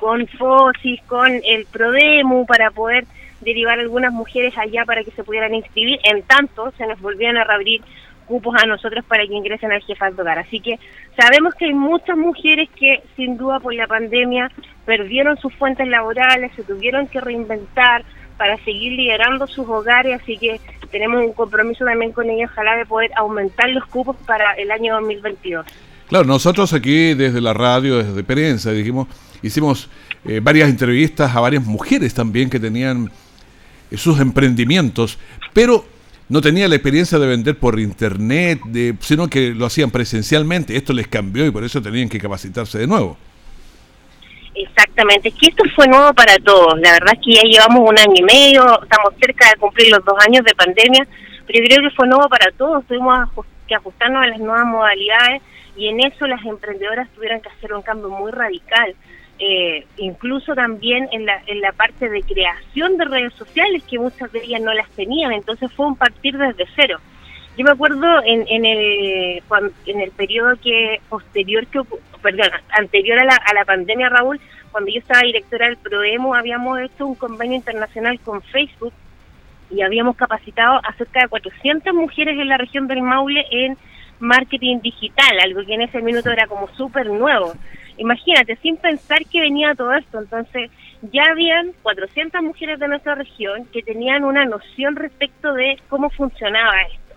con 0.00 0.26
FOSIS, 0.26 1.00
con 1.06 1.30
el 1.44 1.66
PRODEMU, 1.66 2.46
para 2.46 2.70
poder 2.70 3.04
derivar 3.40 3.78
algunas 3.78 4.12
mujeres 4.12 4.56
allá 4.56 4.84
para 4.84 5.04
que 5.04 5.10
se 5.10 5.24
pudieran 5.24 5.54
inscribir, 5.54 5.98
en 6.04 6.22
tanto 6.22 6.72
se 6.72 6.86
nos 6.86 7.00
volvían 7.00 7.36
a 7.36 7.44
reabrir 7.44 7.82
cupos 8.26 8.54
a 8.62 8.66
nosotros 8.66 9.04
para 9.04 9.26
que 9.26 9.34
ingresen 9.34 9.72
al 9.72 9.82
jefe 9.82 10.10
de 10.10 10.22
hogar. 10.22 10.38
Así 10.38 10.60
que 10.60 10.78
sabemos 11.16 11.54
que 11.54 11.66
hay 11.66 11.74
muchas 11.74 12.16
mujeres 12.16 12.68
que 12.70 13.02
sin 13.16 13.36
duda 13.36 13.60
por 13.60 13.74
la 13.74 13.86
pandemia 13.86 14.50
perdieron 14.86 15.36
sus 15.38 15.54
fuentes 15.54 15.86
laborales, 15.88 16.52
se 16.54 16.64
tuvieron 16.64 17.06
que 17.08 17.20
reinventar 17.20 18.04
para 18.36 18.56
seguir 18.58 18.92
liderando 18.92 19.46
sus 19.46 19.68
hogares, 19.68 20.20
así 20.20 20.38
que 20.38 20.60
tenemos 20.90 21.24
un 21.24 21.32
compromiso 21.32 21.84
también 21.84 22.12
con 22.12 22.28
ellos, 22.28 22.50
ojalá 22.52 22.76
de 22.76 22.86
poder 22.86 23.10
aumentar 23.16 23.68
los 23.70 23.84
cupos 23.86 24.16
para 24.26 24.54
el 24.54 24.70
año 24.70 24.94
2022. 24.94 25.66
Claro, 26.12 26.26
nosotros 26.26 26.74
aquí 26.74 27.14
desde 27.14 27.40
la 27.40 27.54
radio, 27.54 27.96
desde 28.04 28.22
prensa, 28.22 28.70
dijimos, 28.70 29.08
hicimos 29.42 29.88
eh, 30.26 30.40
varias 30.42 30.68
entrevistas 30.68 31.34
a 31.34 31.40
varias 31.40 31.64
mujeres 31.64 32.12
también 32.12 32.50
que 32.50 32.60
tenían 32.60 33.10
sus 33.96 34.20
emprendimientos, 34.20 35.18
pero 35.54 35.86
no 36.28 36.42
tenía 36.42 36.68
la 36.68 36.74
experiencia 36.74 37.18
de 37.18 37.26
vender 37.26 37.56
por 37.56 37.80
internet, 37.80 38.60
de, 38.66 38.94
sino 39.00 39.26
que 39.26 39.54
lo 39.54 39.64
hacían 39.64 39.90
presencialmente. 39.90 40.76
Esto 40.76 40.92
les 40.92 41.08
cambió 41.08 41.46
y 41.46 41.50
por 41.50 41.64
eso 41.64 41.80
tenían 41.80 42.10
que 42.10 42.18
capacitarse 42.18 42.78
de 42.78 42.86
nuevo. 42.86 43.16
Exactamente, 44.54 45.30
es 45.30 45.34
que 45.34 45.46
esto 45.48 45.64
fue 45.74 45.88
nuevo 45.88 46.12
para 46.12 46.36
todos. 46.40 46.78
La 46.80 46.92
verdad 46.92 47.14
es 47.14 47.20
que 47.24 47.32
ya 47.36 47.42
llevamos 47.44 47.88
un 47.88 47.98
año 47.98 48.16
y 48.16 48.22
medio, 48.22 48.82
estamos 48.82 49.14
cerca 49.18 49.48
de 49.48 49.56
cumplir 49.56 49.90
los 49.90 50.04
dos 50.04 50.16
años 50.26 50.44
de 50.44 50.54
pandemia, 50.54 51.08
pero 51.46 51.58
yo 51.58 51.74
creo 51.74 51.88
que 51.88 51.96
fue 51.96 52.06
nuevo 52.06 52.28
para 52.28 52.52
todos. 52.52 52.84
Tuvimos 52.84 53.30
que 53.66 53.74
ajustarnos 53.76 54.22
a 54.22 54.26
las 54.26 54.38
nuevas 54.40 54.66
modalidades 54.66 55.40
y 55.76 55.88
en 55.88 56.00
eso 56.00 56.26
las 56.26 56.44
emprendedoras 56.44 57.08
tuvieron 57.10 57.40
que 57.40 57.48
hacer 57.48 57.72
un 57.72 57.82
cambio 57.82 58.10
muy 58.10 58.30
radical 58.30 58.94
eh, 59.44 59.86
incluso 59.96 60.54
también 60.54 61.08
en 61.10 61.26
la, 61.26 61.42
en 61.46 61.60
la 61.60 61.72
parte 61.72 62.08
de 62.08 62.22
creación 62.22 62.96
de 62.96 63.06
redes 63.06 63.34
sociales, 63.34 63.82
que 63.90 63.98
muchas 63.98 64.30
de 64.30 64.40
ellas 64.44 64.60
no 64.60 64.72
las 64.72 64.88
tenían, 64.90 65.32
entonces 65.32 65.72
fue 65.72 65.86
un 65.86 65.96
partir 65.96 66.38
desde 66.38 66.64
cero. 66.76 66.98
Yo 67.58 67.64
me 67.64 67.72
acuerdo 67.72 68.22
en, 68.24 68.46
en 68.46 68.64
el 68.64 69.42
en 69.86 70.00
el 70.00 70.10
periodo 70.12 70.54
que 70.62 71.00
posterior 71.08 71.66
que 71.66 71.80
perdón 72.22 72.50
anterior 72.70 73.18
a 73.18 73.24
la, 73.24 73.34
a 73.34 73.52
la 73.52 73.64
pandemia 73.64 74.08
Raúl 74.08 74.40
cuando 74.70 74.90
yo 74.90 75.00
estaba 75.00 75.22
directora 75.22 75.66
del 75.66 75.76
Proemo 75.76 76.34
habíamos 76.34 76.80
hecho 76.80 77.04
un 77.04 77.14
convenio 77.14 77.56
internacional 77.56 78.20
con 78.20 78.40
Facebook 78.42 78.94
y 79.70 79.82
habíamos 79.82 80.16
capacitado 80.16 80.80
a 80.84 80.92
cerca 80.94 81.22
de 81.22 81.28
400 81.28 81.92
mujeres 81.92 82.38
en 82.38 82.48
la 82.48 82.58
región 82.58 82.86
del 82.86 83.02
Maule 83.02 83.44
en 83.50 83.76
marketing 84.22 84.80
digital 84.80 85.38
algo 85.44 85.64
que 85.66 85.74
en 85.74 85.82
ese 85.82 86.00
minuto 86.00 86.30
era 86.30 86.46
como 86.46 86.68
súper 86.76 87.06
nuevo 87.06 87.52
Imagínate, 87.98 88.56
sin 88.56 88.76
pensar 88.76 89.24
que 89.26 89.40
venía 89.40 89.74
todo 89.74 89.92
esto. 89.92 90.18
Entonces, 90.18 90.70
ya 91.02 91.24
habían 91.30 91.72
400 91.82 92.42
mujeres 92.42 92.78
de 92.78 92.88
nuestra 92.88 93.14
región 93.14 93.66
que 93.72 93.82
tenían 93.82 94.24
una 94.24 94.44
noción 94.44 94.96
respecto 94.96 95.52
de 95.52 95.78
cómo 95.88 96.10
funcionaba 96.10 96.82
esto. 96.82 97.14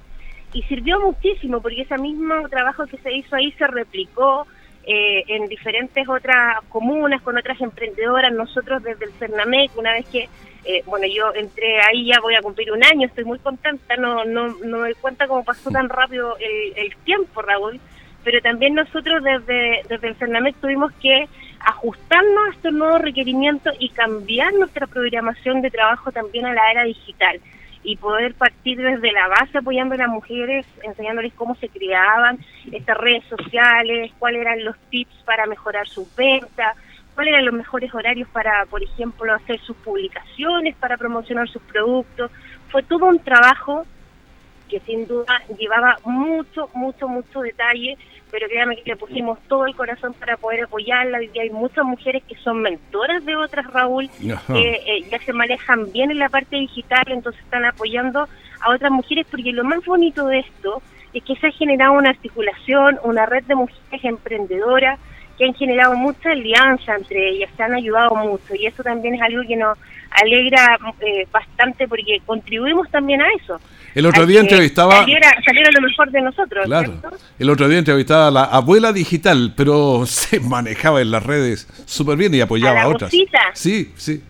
Y 0.53 0.63
sirvió 0.63 0.99
muchísimo 0.99 1.61
porque 1.61 1.81
ese 1.81 1.97
mismo 1.97 2.47
trabajo 2.49 2.85
que 2.87 2.97
se 2.97 3.13
hizo 3.13 3.35
ahí 3.35 3.51
se 3.53 3.67
replicó 3.67 4.47
eh, 4.85 5.23
en 5.27 5.47
diferentes 5.47 6.07
otras 6.07 6.61
comunas, 6.69 7.21
con 7.21 7.37
otras 7.37 7.59
emprendedoras. 7.61 8.33
Nosotros 8.33 8.83
desde 8.83 9.05
el 9.05 9.11
Cernamec, 9.13 9.77
una 9.77 9.93
vez 9.93 10.05
que, 10.09 10.29
eh, 10.65 10.83
bueno, 10.85 11.05
yo 11.07 11.33
entré 11.33 11.79
ahí, 11.81 12.07
ya 12.07 12.19
voy 12.21 12.35
a 12.35 12.41
cumplir 12.41 12.71
un 12.71 12.83
año, 12.83 13.07
estoy 13.07 13.23
muy 13.23 13.39
contenta, 13.39 13.95
no, 13.97 14.25
no, 14.25 14.47
no 14.47 14.77
me 14.77 14.89
doy 14.89 14.93
cuenta 14.95 15.27
cómo 15.27 15.43
pasó 15.43 15.69
tan 15.69 15.89
rápido 15.89 16.35
el, 16.39 16.95
tiempo, 17.03 17.41
Raúl 17.41 17.79
pero 18.23 18.41
también 18.41 18.73
nosotros 18.73 19.23
desde, 19.23 19.83
desde 19.87 20.07
el 20.07 20.15
CERNAMEC 20.15 20.55
tuvimos 20.55 20.91
que 20.93 21.29
ajustarnos 21.59 22.47
a 22.47 22.51
estos 22.55 22.73
nuevos 22.73 22.99
requerimientos 22.99 23.75
y 23.79 23.89
cambiar 23.89 24.51
nuestra 24.55 24.87
programación 24.87 25.61
de 25.61 25.69
trabajo 25.69 26.11
también 26.11 26.47
a 26.47 26.53
la 26.53 26.71
era 26.71 26.83
digital 26.85 27.39
y 27.83 27.97
poder 27.97 28.33
partir 28.33 28.81
desde 28.81 29.11
la 29.11 29.27
base 29.27 29.59
apoyando 29.59 29.93
a 29.93 29.99
las 29.99 30.09
mujeres, 30.09 30.65
enseñándoles 30.81 31.33
cómo 31.33 31.55
se 31.55 31.69
creaban 31.69 32.39
estas 32.71 32.97
redes 32.97 33.23
sociales, 33.25 34.11
cuáles 34.17 34.41
eran 34.41 34.65
los 34.65 34.75
tips 34.89 35.15
para 35.23 35.45
mejorar 35.45 35.87
sus 35.87 36.13
ventas, 36.15 36.75
cuáles 37.15 37.33
eran 37.33 37.45
los 37.45 37.53
mejores 37.53 37.93
horarios 37.93 38.29
para, 38.29 38.65
por 38.67 38.83
ejemplo, 38.83 39.33
hacer 39.33 39.59
sus 39.61 39.75
publicaciones, 39.77 40.75
para 40.75 40.97
promocionar 40.97 41.47
sus 41.49 41.61
productos. 41.63 42.29
Fue 42.69 42.83
todo 42.83 43.05
un 43.05 43.19
trabajo 43.19 43.85
que 44.69 44.79
sin 44.81 45.07
duda 45.07 45.41
llevaba 45.57 45.97
mucho, 46.03 46.69
mucho, 46.73 47.07
mucho 47.07 47.41
detalle 47.41 47.97
pero 48.35 48.49
créanme 48.49 48.75
que 48.75 48.89
le 48.89 48.95
pusimos 48.97 49.39
todo 49.47 49.65
el 49.65 49.73
corazón 49.75 50.13
para 50.13 50.35
poder 50.35 50.65
apoyarla. 50.65 51.23
y 51.23 51.39
hay 51.39 51.49
muchas 51.51 51.85
mujeres 51.85 52.21
que 52.27 52.35
son 52.35 52.61
mentoras 52.61 53.23
de 53.23 53.33
otras, 53.33 53.65
Raúl, 53.71 54.09
que 54.19 54.83
eh, 54.85 55.05
ya 55.09 55.19
se 55.19 55.31
manejan 55.31 55.89
bien 55.93 56.11
en 56.11 56.19
la 56.19 56.27
parte 56.27 56.57
digital, 56.57 57.05
entonces 57.07 57.41
están 57.41 57.63
apoyando 57.63 58.27
a 58.59 58.71
otras 58.71 58.91
mujeres, 58.91 59.25
porque 59.31 59.53
lo 59.53 59.63
más 59.63 59.85
bonito 59.85 60.27
de 60.27 60.39
esto 60.39 60.81
es 61.13 61.23
que 61.23 61.37
se 61.37 61.47
ha 61.47 61.51
generado 61.51 61.93
una 61.93 62.09
articulación, 62.09 62.99
una 63.03 63.25
red 63.25 63.45
de 63.45 63.55
mujeres 63.55 64.03
emprendedoras 64.03 64.99
que 65.37 65.45
han 65.45 65.53
generado 65.53 65.95
mucha 65.95 66.31
alianza 66.31 66.95
entre 66.95 67.29
ellas, 67.29 67.49
se 67.55 67.63
han 67.63 67.73
ayudado 67.73 68.15
mucho 68.15 68.55
y 68.55 68.65
eso 68.65 68.83
también 68.83 69.15
es 69.15 69.21
algo 69.21 69.41
que 69.47 69.55
nos 69.55 69.77
alegra 70.11 70.77
eh, 71.01 71.27
bastante 71.31 71.87
porque 71.87 72.21
contribuimos 72.25 72.89
también 72.89 73.21
a 73.21 73.27
eso. 73.41 73.59
El 73.93 74.05
otro 74.05 74.25
día 74.25 74.41
entrevistaba... 74.41 74.99
Saliera, 74.99 75.33
saliera, 75.45 75.69
lo 75.71 75.81
mejor 75.81 76.11
de 76.11 76.21
nosotros. 76.21 76.65
Claro. 76.65 76.93
El 77.39 77.49
otro 77.49 77.69
día 77.69 77.79
entrevistaba 77.79 78.27
a 78.27 78.31
la 78.31 78.43
abuela 78.43 78.91
digital, 78.91 79.53
pero 79.55 80.03
se 80.05 80.39
manejaba 80.41 81.01
en 81.01 81.11
las 81.11 81.23
redes 81.23 81.67
súper 81.85 82.17
bien 82.17 82.33
y 82.33 82.41
apoyaba 82.41 82.83
a, 82.83 82.87
otras. 82.89 83.11
Sí, 83.53 83.93
sí. 83.95 84.21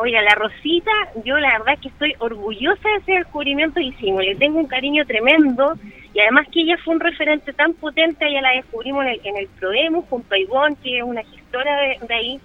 Oiga, 0.00 0.22
la 0.22 0.36
Rosita, 0.36 0.92
yo 1.24 1.38
la 1.38 1.58
verdad 1.58 1.76
que 1.82 1.88
estoy 1.88 2.14
orgullosa 2.20 2.88
de 2.88 2.96
ese 2.98 3.12
descubrimiento 3.14 3.80
que 3.80 3.86
hicimos. 3.86 4.22
Le 4.22 4.36
tengo 4.36 4.60
un 4.60 4.68
cariño 4.68 5.04
tremendo 5.04 5.74
y 6.14 6.20
además 6.20 6.46
que 6.52 6.60
ella 6.60 6.76
fue 6.84 6.94
un 6.94 7.00
referente 7.00 7.52
tan 7.52 7.74
potente, 7.74 8.28
ella 8.28 8.40
la 8.42 8.52
descubrimos 8.52 9.04
en 9.06 9.10
el, 9.10 9.20
en 9.24 9.36
el 9.38 10.02
junto 10.08 10.34
a 10.36 10.38
Ivonne, 10.38 10.76
que 10.80 10.98
es 10.98 11.02
una 11.02 11.24
gestora 11.24 11.76
de, 12.06 12.14
ahí. 12.14 12.40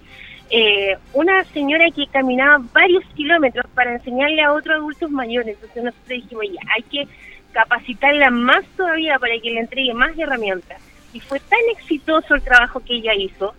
Eh, 0.50 0.96
una 1.12 1.44
señora 1.44 1.84
que 1.94 2.08
caminaba 2.08 2.60
varios 2.72 3.04
kilómetros 3.14 3.66
para 3.72 3.92
enseñarle 3.92 4.42
a 4.42 4.52
otros 4.52 4.74
adultos 4.74 5.12
mayores. 5.12 5.54
Entonces 5.54 5.84
nosotros 5.84 6.08
dijimos, 6.08 6.46
ya, 6.52 6.60
hay 6.74 6.82
que 6.82 7.08
capacitarla 7.52 8.30
más 8.30 8.64
todavía 8.76 9.16
para 9.20 9.38
que 9.38 9.52
le 9.52 9.60
entregue 9.60 9.94
más 9.94 10.18
herramientas. 10.18 10.82
Y 11.12 11.20
fue 11.20 11.38
tan 11.38 11.60
exitoso 11.70 12.34
el 12.34 12.42
trabajo 12.42 12.80
que 12.84 12.96
ella 12.96 13.14
hizo 13.14 13.54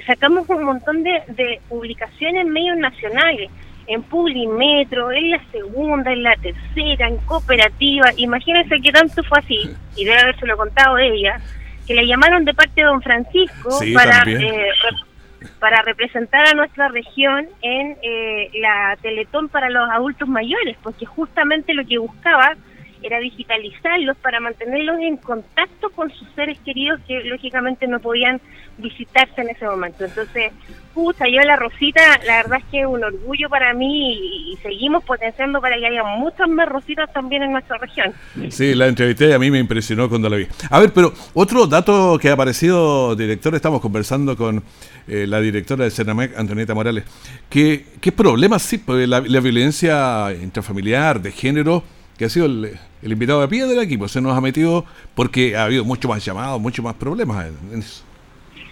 sacamos 0.00 0.48
un 0.48 0.64
montón 0.64 1.02
de, 1.02 1.60
publicaciones 1.68 2.42
en 2.42 2.52
medios 2.52 2.78
nacionales, 2.78 3.50
en 3.86 4.02
Publimetro, 4.02 5.12
en 5.12 5.30
la 5.30 5.44
segunda, 5.50 6.12
en 6.12 6.22
la 6.22 6.36
tercera, 6.36 7.08
en 7.08 7.18
cooperativa. 7.18 8.10
Imagínense 8.16 8.80
que 8.80 8.92
tanto 8.92 9.22
fue 9.24 9.38
así, 9.38 9.76
y 9.96 10.04
debe 10.04 10.18
haberse 10.18 10.46
lo 10.46 10.56
contado 10.56 10.98
ella, 10.98 11.40
que 11.86 11.94
le 11.94 12.06
llamaron 12.06 12.44
de 12.44 12.54
parte 12.54 12.80
de 12.80 12.86
don 12.86 13.02
Francisco 13.02 13.80
para, 13.92 14.22
eh, 14.26 14.70
para 15.58 15.82
representar 15.82 16.48
a 16.48 16.54
nuestra 16.54 16.88
región 16.88 17.46
en 17.60 17.96
eh, 18.02 18.50
la 18.60 18.96
Teletón 19.02 19.48
para 19.48 19.68
los 19.68 19.90
adultos 19.90 20.28
mayores, 20.28 20.76
porque 20.82 21.04
justamente 21.04 21.74
lo 21.74 21.84
que 21.84 21.98
buscaba 21.98 22.54
era 23.02 23.18
digitalizarlos 23.18 24.16
para 24.18 24.40
mantenerlos 24.40 24.98
en 25.00 25.16
contacto 25.16 25.90
con 25.90 26.10
sus 26.10 26.28
seres 26.34 26.58
queridos 26.60 27.00
que 27.06 27.22
lógicamente 27.24 27.86
no 27.86 28.00
podían 28.00 28.40
visitarse 28.78 29.40
en 29.40 29.50
ese 29.50 29.66
momento. 29.66 30.04
Entonces, 30.04 30.52
pucha, 30.94 31.24
yo 31.28 31.40
la 31.42 31.56
Rosita, 31.56 32.00
la 32.26 32.36
verdad 32.36 32.58
es 32.58 32.64
que 32.70 32.80
es 32.80 32.86
un 32.86 33.02
orgullo 33.02 33.48
para 33.48 33.74
mí 33.74 34.52
y, 34.52 34.58
seguimos 34.62 35.02
potenciando 35.02 35.60
para 35.60 35.76
que 35.76 35.86
haya 35.86 36.04
muchas 36.04 36.48
más 36.48 36.68
Rositas 36.68 37.12
también 37.12 37.42
en 37.42 37.50
nuestra 37.52 37.78
región. 37.78 38.12
Sí, 38.48 38.76
la 38.76 38.86
entrevisté 38.86 39.30
y 39.30 39.32
a 39.32 39.38
mí 39.38 39.50
me 39.50 39.58
impresionó 39.58 40.08
cuando 40.08 40.28
la 40.28 40.36
vi. 40.36 40.46
A 40.70 40.78
ver, 40.78 40.92
pero 40.92 41.12
otro 41.34 41.66
dato 41.66 42.16
que 42.20 42.28
ha 42.28 42.34
aparecido, 42.34 43.16
director, 43.16 43.54
estamos 43.56 43.80
conversando 43.80 44.36
con 44.36 44.62
eh, 45.08 45.26
la 45.26 45.40
directora 45.40 45.84
de 45.84 45.90
Senamec, 45.90 46.38
Antonieta 46.38 46.74
Morales, 46.74 47.04
que, 47.50 47.86
¿qué 48.00 48.12
problemas 48.12 48.62
sí? 48.62 48.78
Pues 48.78 49.08
la, 49.08 49.20
la 49.20 49.40
violencia 49.40 50.32
intrafamiliar, 50.32 51.20
de 51.20 51.32
género, 51.32 51.82
que 52.16 52.26
ha 52.26 52.28
sido 52.28 52.46
el, 52.46 52.78
invitado 53.10 53.40
de 53.40 53.48
pie 53.48 53.66
del 53.66 53.80
equipo, 53.80 54.06
se 54.06 54.20
nos 54.20 54.36
ha 54.36 54.40
metido 54.40 54.84
porque 55.14 55.56
ha 55.56 55.64
habido 55.64 55.84
mucho 55.84 56.08
más 56.08 56.24
llamados, 56.24 56.60
mucho 56.60 56.82
más 56.82 56.94
problemas 56.94 57.46
en, 57.72 57.78
eso. 57.80 58.04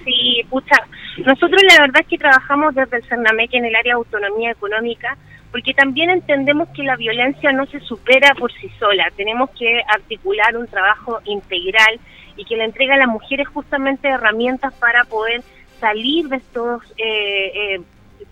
Sí, 0.04 0.42
pucha, 0.48 0.76
nosotros 1.18 1.60
la 1.68 1.80
verdad 1.80 2.02
es 2.02 2.06
que 2.06 2.18
trabajamos 2.18 2.74
desde 2.74 2.98
el 2.98 3.04
CERNAMEC 3.04 3.54
en 3.54 3.64
el 3.64 3.74
área 3.74 3.94
de 3.94 3.98
autonomía 3.98 4.50
económica, 4.52 5.16
porque 5.50 5.74
también 5.74 6.10
entendemos 6.10 6.68
que 6.68 6.84
la 6.84 6.96
violencia 6.96 7.50
no 7.52 7.66
se 7.66 7.80
supera 7.80 8.34
por 8.38 8.52
sí 8.52 8.70
sola, 8.78 9.10
tenemos 9.16 9.50
que 9.50 9.82
articular 9.88 10.56
un 10.56 10.68
trabajo 10.68 11.20
integral 11.24 11.98
y 12.36 12.44
que 12.44 12.56
le 12.56 12.64
entrega 12.64 12.94
a 12.94 12.98
las 12.98 13.08
mujeres 13.08 13.48
justamente 13.48 14.08
herramientas 14.08 14.72
para 14.74 15.04
poder 15.04 15.42
salir 15.80 16.28
de 16.28 16.36
estos 16.36 16.82
eh, 16.98 17.52
eh, 17.54 17.80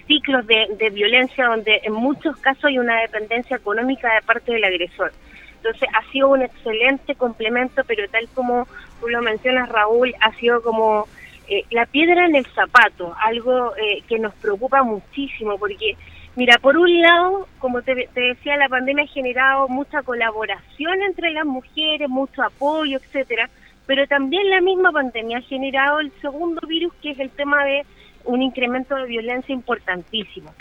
ciclos 0.09 0.47
de, 0.47 0.91
violencia 0.91 1.47
donde 1.47 1.81
en 1.85 1.93
muchos 1.93 2.37
casos 2.39 2.65
hay 2.65 2.79
una 2.79 3.01
dependencia 3.01 3.57
económica 3.57 4.13
de 4.15 4.23
parte 4.23 4.53
del 4.53 4.65
agresor. 4.65 5.13
Entonces 5.59 5.89
ha 5.95 6.11
sido 6.11 6.29
un 6.29 6.43
excelente 6.43 7.15
complemento, 7.15 7.83
pero 7.87 8.09
tal 8.09 8.29
como 8.35 8.67
tú 9.01 9.09
lo 9.09 9.23
mencionas, 9.23 9.69
Raúl, 9.69 10.15
ha 10.21 10.33
sido 10.35 10.63
como 10.63 11.07
eh, 11.49 11.65
la 11.71 11.87
piedra 11.87 12.27
en 12.27 12.37
el 12.37 12.47
zapato, 12.47 13.15
algo 13.23 13.75
eh, 13.77 14.03
que 14.09 14.19
nos 14.19 14.35
preocupa 14.35 14.83
muchísimo, 14.83 15.59
porque, 15.59 15.97
mira, 16.37 16.59
por 16.59 16.77
un 16.77 17.01
lado, 17.01 17.49
como 17.59 17.83
te, 17.83 18.09
te, 18.13 18.21
decía, 18.21 18.57
la 18.57 18.69
pandemia 18.69 19.05
ha 19.05 19.09
generado 19.09 19.69
mucha 19.69 20.03
colaboración 20.03 21.03
entre 21.03 21.31
las 21.31 21.47
mujeres, 21.47 22.09
mucho 22.09 22.43
apoyo, 22.43 22.99
etcétera, 22.99 23.49
pero 23.87 24.07
también 24.07 24.51
la 24.51 24.61
misma 24.61 24.93
pandemia 24.93 25.39
ha 25.39 25.43
generado 25.43 26.01
el 26.01 26.13
segundo 26.21 26.61
virus, 26.69 26.93
que 27.01 27.13
es 27.13 27.19
el 27.19 27.31
tema 27.31 27.65
de 27.65 27.83
un 28.27 28.43
incremento 28.43 28.95
de 28.95 29.07
violencia 29.07 29.55
importantísimo, 29.55 30.53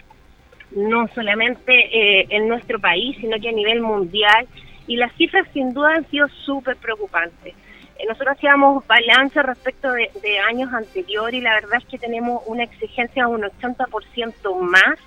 no 0.72 1.10
solamente 1.10 1.74
eh, 1.74 2.28
en 2.30 2.48
nuestro 2.48 2.80
país, 2.80 3.18
sino 3.20 3.38
que 3.40 3.50
a 3.50 3.52
nivel 3.52 3.82
mundial, 3.82 4.48
y 4.88 4.96
las 4.96 5.14
cifras 5.16 5.48
sin 5.54 5.74
duda 5.74 5.96
han 5.96 6.10
sido 6.10 6.28
súper 6.46 6.78
preocupantes. 6.78 7.54
Eh, 8.00 8.06
nosotros 8.08 8.38
hacíamos 8.38 8.86
balance 8.88 9.42
respecto 9.44 9.92
de, 9.92 10.40
años 10.48 10.74
anteriores 10.74 11.40
y 11.40 11.44
la 11.44 11.56
verdad 11.56 11.80
es 11.80 11.86
que 11.86 11.98
tenemos 11.98 12.42
una 12.46 12.64
exigencia 12.64 13.28
un 13.28 13.42
80% 13.42 14.60
más 14.60 14.98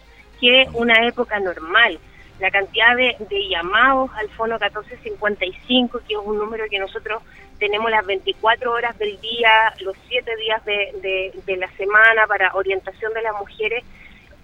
que 0.40 0.66
una 0.75 1.07
época 1.07 1.38
normal. 1.40 1.99
La 2.40 2.51
cantidad 2.51 2.97
de, 2.97 3.16
de 3.29 3.49
llamados 3.49 4.11
al 4.16 4.29
Fono 4.31 4.55
1455, 4.55 6.01
que 6.09 6.14
es 6.14 6.21
un 6.25 6.38
número 6.38 6.64
que 6.71 6.79
nosotros 6.79 7.23
tenemos 7.61 7.90
las 7.90 8.05
24 8.07 8.73
horas 8.73 8.99
del 8.99 9.21
día, 9.21 9.73
los 9.81 9.95
7 10.09 10.37
días 10.37 10.64
de, 10.64 11.33
de, 11.47 11.57
la 11.59 11.71
semana 11.73 12.27
para 12.27 12.53
orientación 12.55 13.12
de 13.12 13.23
las 13.23 13.35
mujeres. 13.38 13.85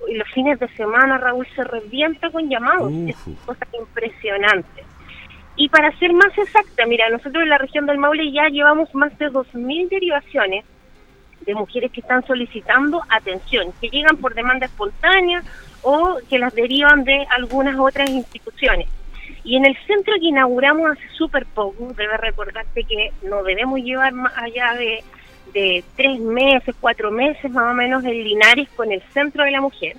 Y 0.06 0.14
los 0.14 0.28
fines 0.28 0.60
de 0.60 0.68
semana, 0.76 1.16
Raúl, 1.16 1.48
se 1.56 1.64
revienta 1.64 2.30
con 2.30 2.48
llamados. 2.48 2.92
Es 3.08 3.16
cosa 3.46 3.66
impresionante. 3.76 4.84
Y 5.56 5.68
para 5.70 5.96
ser 5.98 6.12
más 6.12 6.36
exacta, 6.36 6.84
mira, 6.86 7.08
nosotros 7.08 7.42
en 7.42 7.48
la 7.48 7.58
región 7.58 7.86
del 7.86 7.98
Maule 7.98 8.30
ya 8.30 8.48
llevamos 8.48 8.94
más 8.94 9.16
de 9.18 9.30
2.000 9.30 9.88
derivaciones 9.88 10.64
de 11.40 11.54
mujeres 11.54 11.90
que 11.92 12.00
están 12.00 12.26
solicitando 12.26 13.02
atención, 13.08 13.72
que 13.80 13.88
llegan 13.88 14.16
por 14.18 14.34
demanda 14.34 14.66
espontánea 14.66 15.42
o 15.82 16.18
que 16.28 16.38
las 16.38 16.54
derivan 16.54 17.04
de 17.04 17.26
algunas 17.30 17.78
otras 17.78 18.10
instituciones. 18.10 18.88
Y 19.44 19.56
en 19.56 19.64
el 19.64 19.76
centro 19.86 20.14
que 20.20 20.26
inauguramos 20.26 20.90
hace 20.90 21.08
súper 21.16 21.46
poco, 21.46 21.92
debe 21.96 22.16
recordarte 22.16 22.84
que 22.84 23.12
no 23.22 23.42
debemos 23.44 23.80
llevar 23.80 24.12
más 24.12 24.36
allá 24.36 24.74
de, 24.74 25.04
de 25.54 25.84
tres 25.96 26.18
meses, 26.18 26.74
cuatro 26.80 27.10
meses 27.10 27.50
más 27.50 27.70
o 27.70 27.74
menos 27.74 28.04
en 28.04 28.24
Linares 28.24 28.68
con 28.76 28.90
el 28.92 29.00
centro 29.14 29.44
de 29.44 29.52
la 29.52 29.60
mujer. 29.60 29.96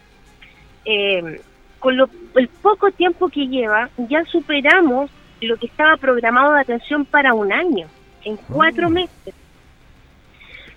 Eh, 0.85 1.41
con 1.79 1.95
lo, 1.95 2.09
el 2.35 2.47
poco 2.47 2.91
tiempo 2.91 3.29
que 3.29 3.47
lleva, 3.47 3.89
ya 4.09 4.23
superamos 4.25 5.09
lo 5.41 5.57
que 5.57 5.67
estaba 5.67 5.97
programado 5.97 6.53
de 6.53 6.61
atención 6.61 7.05
para 7.05 7.33
un 7.33 7.51
año, 7.51 7.87
en 8.23 8.37
cuatro 8.37 8.87
ah. 8.87 8.91
meses. 8.91 9.33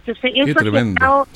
Entonces, 0.06 0.32
eso 0.34 0.58
ha 0.58 0.80
estado, 0.80 1.26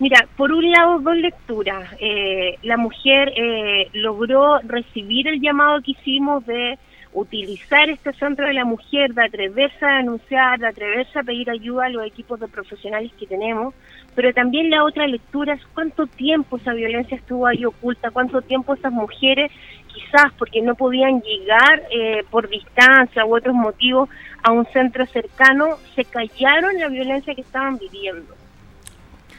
Mira, 0.00 0.28
por 0.36 0.52
un 0.52 0.70
lado, 0.70 1.00
dos 1.00 1.16
lecturas. 1.16 1.90
Eh, 1.98 2.56
la 2.62 2.76
mujer 2.76 3.32
eh, 3.36 3.88
logró 3.94 4.60
recibir 4.60 5.26
el 5.26 5.40
llamado 5.40 5.82
que 5.82 5.90
hicimos 5.90 6.46
de 6.46 6.78
utilizar 7.12 7.88
este 7.88 8.12
centro 8.12 8.46
de 8.46 8.52
la 8.52 8.64
mujer, 8.64 9.12
de 9.14 9.24
atreverse 9.24 9.84
a 9.84 9.96
denunciar, 9.96 10.58
de 10.58 10.68
atreverse 10.68 11.18
a 11.18 11.22
pedir 11.22 11.50
ayuda 11.50 11.86
a 11.86 11.88
los 11.88 12.06
equipos 12.06 12.38
de 12.38 12.48
profesionales 12.48 13.10
que 13.18 13.26
tenemos, 13.26 13.74
pero 14.14 14.32
también 14.32 14.70
la 14.70 14.84
otra 14.84 15.06
lectura 15.06 15.54
es 15.54 15.62
cuánto 15.74 16.06
tiempo 16.06 16.58
esa 16.58 16.74
violencia 16.74 17.16
estuvo 17.16 17.46
ahí 17.46 17.64
oculta, 17.64 18.10
cuánto 18.10 18.42
tiempo 18.42 18.74
esas 18.74 18.92
mujeres, 18.92 19.50
quizás 19.98 20.32
porque 20.38 20.60
no 20.62 20.74
podían 20.74 21.20
llegar 21.20 21.82
eh, 21.90 22.24
por 22.30 22.48
distancia 22.48 23.24
u 23.24 23.36
otros 23.36 23.54
motivos 23.54 24.08
a 24.42 24.52
un 24.52 24.64
centro 24.66 25.04
cercano, 25.06 25.78
se 25.94 26.04
callaron 26.04 26.78
la 26.78 26.88
violencia 26.88 27.34
que 27.34 27.40
estaban 27.40 27.78
viviendo. 27.78 28.34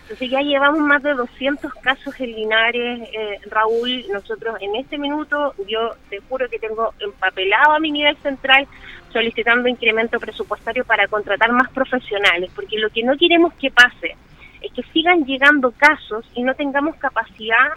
Entonces 0.01 0.29
ya 0.31 0.41
llevamos 0.41 0.79
más 0.79 1.03
de 1.03 1.13
200 1.13 1.71
casos 1.75 2.19
en 2.19 2.31
Linares, 2.31 3.09
eh, 3.13 3.39
Raúl. 3.49 4.05
Nosotros 4.11 4.57
en 4.59 4.75
este 4.75 4.97
minuto, 4.97 5.53
yo 5.67 5.91
te 6.09 6.19
juro 6.27 6.49
que 6.49 6.57
tengo 6.57 6.93
empapelado 6.99 7.73
a 7.73 7.79
mi 7.79 7.91
nivel 7.91 8.17
central 8.17 8.67
solicitando 9.13 9.69
incremento 9.69 10.19
presupuestario 10.19 10.83
para 10.83 11.07
contratar 11.07 11.51
más 11.51 11.69
profesionales, 11.71 12.51
porque 12.55 12.79
lo 12.79 12.89
que 12.89 13.03
no 13.03 13.17
queremos 13.17 13.53
que 13.53 13.69
pase 13.71 14.15
es 14.61 14.73
que 14.73 14.83
sigan 14.91 15.25
llegando 15.25 15.71
casos 15.71 16.25
y 16.33 16.43
no 16.43 16.53
tengamos 16.55 16.95
capacidad 16.95 17.69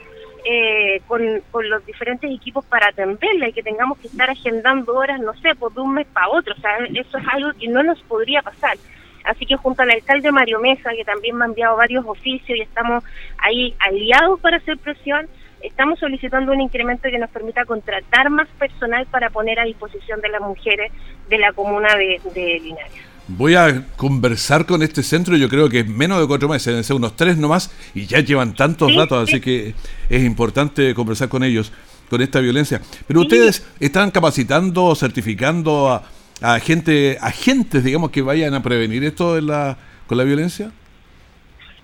eh, 0.44 1.00
con, 1.06 1.42
los 1.68 1.86
diferentes 1.86 2.30
equipos 2.30 2.64
para 2.66 2.88
atenderla 2.88 3.48
y 3.48 3.52
que 3.52 3.62
tengamos 3.62 3.98
que 3.98 4.08
estar 4.08 4.28
agendando 4.28 4.94
horas, 4.94 5.20
no 5.20 5.34
sé, 5.34 5.54
por 5.54 5.72
de 5.72 5.80
un 5.80 5.94
mes 5.94 6.06
para 6.12 6.28
otro. 6.28 6.54
O 6.56 6.60
sea, 6.60 6.78
eso 6.78 7.18
es 7.18 7.24
algo 7.32 7.52
que 7.58 7.68
no 7.68 7.82
nos 7.82 8.00
podría 8.02 8.42
pasar. 8.42 8.76
Así 9.24 9.46
que 9.46 9.56
junto 9.56 9.82
al 9.82 9.90
alcalde 9.90 10.32
Mario 10.32 10.58
Mesa, 10.60 10.90
que 10.96 11.04
también 11.04 11.36
me 11.36 11.44
ha 11.44 11.48
enviado 11.48 11.76
varios 11.76 12.04
oficios 12.06 12.58
y 12.58 12.62
estamos 12.62 13.04
ahí 13.38 13.74
aliados 13.78 14.40
para 14.40 14.56
hacer 14.56 14.78
presión, 14.78 15.28
estamos 15.62 15.98
solicitando 15.98 16.52
un 16.52 16.60
incremento 16.60 17.08
que 17.08 17.18
nos 17.18 17.30
permita 17.30 17.64
contratar 17.64 18.30
más 18.30 18.48
personal 18.58 19.06
para 19.06 19.30
poner 19.30 19.60
a 19.60 19.64
disposición 19.64 20.20
de 20.20 20.28
las 20.28 20.40
mujeres 20.40 20.92
de 21.28 21.38
la 21.38 21.52
comuna 21.52 21.94
de, 21.96 22.20
Linares. 22.34 23.11
Voy 23.28 23.54
a 23.54 23.86
conversar 23.96 24.66
con 24.66 24.82
este 24.82 25.02
centro, 25.02 25.36
yo 25.36 25.48
creo 25.48 25.68
que 25.68 25.80
es 25.80 25.88
menos 25.88 26.20
de 26.20 26.26
cuatro 26.26 26.48
meses, 26.48 26.66
deben 26.66 26.84
ser 26.84 26.96
unos 26.96 27.16
tres 27.16 27.36
nomás, 27.36 27.70
y 27.94 28.06
ya 28.06 28.20
llevan 28.20 28.54
tantos 28.54 28.94
datos, 28.94 29.28
así 29.28 29.40
que 29.40 29.74
es 30.08 30.24
importante 30.24 30.92
conversar 30.94 31.28
con 31.28 31.44
ellos 31.44 31.72
con 32.10 32.20
esta 32.20 32.40
violencia. 32.40 32.80
Pero 33.06 33.20
ustedes 33.20 33.66
están 33.80 34.10
capacitando, 34.10 34.94
certificando 34.94 35.88
a, 35.88 36.02
a 36.42 36.58
gente, 36.58 37.16
agentes, 37.20 37.84
digamos, 37.84 38.10
que 38.10 38.22
vayan 38.22 38.54
a 38.54 38.62
prevenir 38.62 39.04
esto 39.04 39.34
de 39.34 39.42
la, 39.42 39.78
con 40.06 40.18
la 40.18 40.24
violencia. 40.24 40.72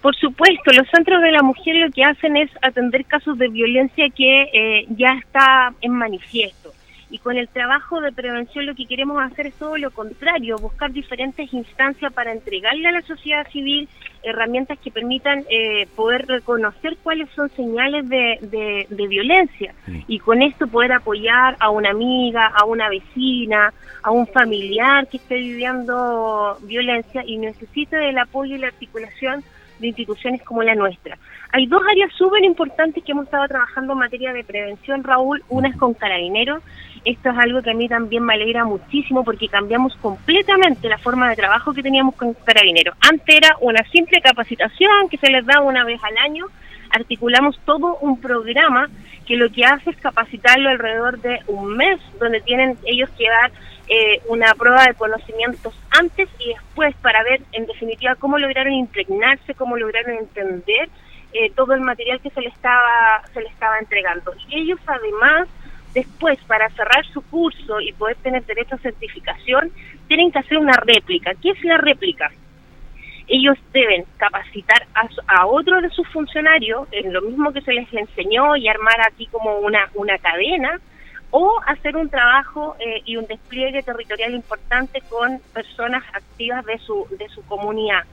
Por 0.03 0.14
supuesto, 0.16 0.70
los 0.72 0.87
centros 0.94 1.22
de 1.22 1.33
la 1.33 1.42
mujer 1.42 1.77
lo 1.77 1.90
que 1.90 2.05
hacen 2.05 2.37
es 2.37 2.51
atender 2.62 3.05
casos 3.05 3.38
de 3.38 3.48
violencia 3.48 4.09
que 4.11 4.42
eh, 4.53 4.87
ya 4.90 5.12
está 5.12 5.72
en 5.81 5.92
manifiesto. 5.92 6.72
Y 7.11 7.18
con 7.18 7.37
el 7.38 7.49
trabajo 7.49 8.01
de 8.01 8.12
prevención 8.12 8.66
lo 8.66 8.75
que 8.75 8.87
queremos 8.87 9.23
hacer 9.23 9.47
es 9.47 9.55
todo 9.55 9.77
lo 9.79 9.90
contrario, 9.90 10.57
buscar 10.59 10.92
diferentes 10.92 11.53
instancias 11.53 12.12
para 12.12 12.33
entregarle 12.33 12.88
a 12.88 12.92
la 12.92 13.03
sociedad 13.03 13.49
civil 13.51 13.88
herramientas 14.23 14.79
que 14.79 14.90
permitan 14.90 15.44
eh, 15.49 15.87
poder 15.97 16.27
reconocer 16.27 16.97
cuáles 17.03 17.31
son 17.31 17.49
señales 17.51 18.09
de, 18.09 18.87
de, 18.90 19.07
violencia 19.09 19.75
y 20.07 20.18
con 20.18 20.42
esto 20.42 20.66
poder 20.66 20.92
apoyar 20.92 21.57
a 21.61 21.71
una 21.71 21.90
amiga, 21.90 22.47
a 22.49 22.64
una 22.64 22.88
vecina, 22.90 23.73
a 24.03 24.11
un 24.11 24.27
familiar 24.27 25.07
que 25.09 25.16
esté 25.16 25.37
viviendo 25.37 26.59
violencia 26.62 27.23
y 27.25 27.38
necesite 27.38 27.97
del 27.97 28.18
apoyo 28.18 28.57
y 28.57 28.59
la 28.59 28.66
articulación 28.66 29.42
de 29.79 29.88
instituciones 29.88 30.42
como 30.42 30.62
la 30.62 30.75
nuestra. 30.75 31.16
Hay 31.53 31.66
dos 31.66 31.83
áreas 31.90 32.12
súper 32.12 32.44
importantes 32.44 33.03
que 33.03 33.12
hemos 33.12 33.25
estado 33.25 33.47
trabajando 33.49 33.94
en 33.94 34.01
materia 34.01 34.33
de 34.33 34.44
prevención, 34.44 35.03
Raúl. 35.03 35.42
Una 35.49 35.68
es 35.68 35.77
con 35.77 35.94
carabineros. 35.94 36.62
Esto 37.09 37.31
es 37.31 37.38
algo 37.38 37.62
que 37.62 37.71
a 37.71 37.75
mí 37.75 37.88
también 37.88 38.23
me 38.23 38.35
alegra 38.35 38.66
muchísimo 38.66 39.25
porque 39.25 39.49
cambiamos 39.49 39.97
completamente 39.97 40.90
la 40.90 40.99
forma 40.99 41.31
de 41.31 41.37
trabajo 41.37 41.73
que 41.73 41.83
teníamos 41.83 42.14
con 42.16 42.35
carabineros. 42.35 42.94
Antes 43.01 43.35
era 43.35 43.57
una 43.61 43.83
simple 43.85 44.21
capacitación 44.21 45.09
que 45.11 45.16
se 45.16 45.31
les 45.31 45.47
daba 45.47 45.64
una 45.64 45.87
vez 45.87 45.99
al 46.05 46.18
año. 46.18 46.44
Articulamos 46.90 47.59
todo 47.64 47.97
un 48.03 48.21
programa 48.21 48.90
que 49.27 49.37
lo 49.37 49.51
que 49.51 49.64
hace 49.64 49.88
es 49.88 49.97
capacitarlo 49.97 50.68
alrededor 50.68 51.18
de 51.23 51.40
un 51.47 51.79
mes, 51.79 51.99
donde 52.21 52.42
tienen 52.42 52.77
ellos 52.85 53.09
que 53.16 53.27
dar 53.27 53.53
eh, 53.88 54.21
una 54.29 54.53
prueba 54.53 54.85
de 54.85 54.92
conocimientos 54.92 55.75
antes 55.99 56.29
y 56.38 56.49
después 56.49 56.94
para 56.97 57.23
ver 57.23 57.40
en 57.53 57.64
definitiva 57.64 58.16
cómo 58.16 58.37
lograron 58.37 58.75
impregnarse, 58.75 59.55
cómo 59.55 59.79
lograron 59.79 60.18
entender 60.18 60.90
eh, 61.33 61.51
todo 61.57 61.73
el 61.73 61.81
material 61.81 62.21
que 62.21 62.29
se 62.29 62.42
le 62.42 62.49
estaba 62.49 63.23
se 63.33 63.40
le 63.40 63.49
estaba 63.49 63.79
entregando. 63.79 64.35
Y 64.51 64.61
ellos 64.61 64.81
además 64.87 65.49
después 65.94 66.38
para 66.46 66.68
cerrar 66.70 67.05
su 67.07 67.22
curso 67.22 67.81
y 67.81 67.92
poder 67.92 68.16
tener 68.16 68.44
derecho 68.44 68.77
a 68.77 68.79
certificación 68.79 69.70
tienen 70.07 70.31
que 70.31 70.38
hacer 70.38 70.59
una 70.59 70.77
réplica. 70.77 71.35
¿Qué 71.35 71.51
es 71.51 71.64
la 71.64 71.79
réplica? 71.79 72.31
Ellos 73.27 73.59
deben 73.72 74.05
capacitar 74.16 74.87
a, 74.94 75.09
a 75.27 75.46
otro 75.46 75.81
de 75.83 75.90
sus 75.90 76.09
funcionarios 76.09 76.88
en 76.92 77.12
lo 77.12 77.20
mismo 77.22 77.53
que 77.53 77.61
se 77.61 77.72
les 77.72 77.92
enseñó 77.92 78.57
y 78.57 78.68
armar 78.68 79.01
aquí 79.07 79.27
como 79.27 79.59
una, 79.59 79.90
una 79.94 80.16
cadena 80.18 80.81
o 81.31 81.61
hacer 81.66 81.96
un 81.96 82.09
trabajo 82.09 82.77
eh, 82.79 83.03
y 83.05 83.16
un 83.16 83.27
despliegue 83.27 83.83
territorial 83.83 84.35
importante 84.35 85.03
con 85.11 85.40
personas 85.53 86.03
activas 86.14 86.64
de 86.64 86.79
su, 86.79 87.07
de 87.18 87.29
su 87.29 87.42
comunidad. 87.44 88.05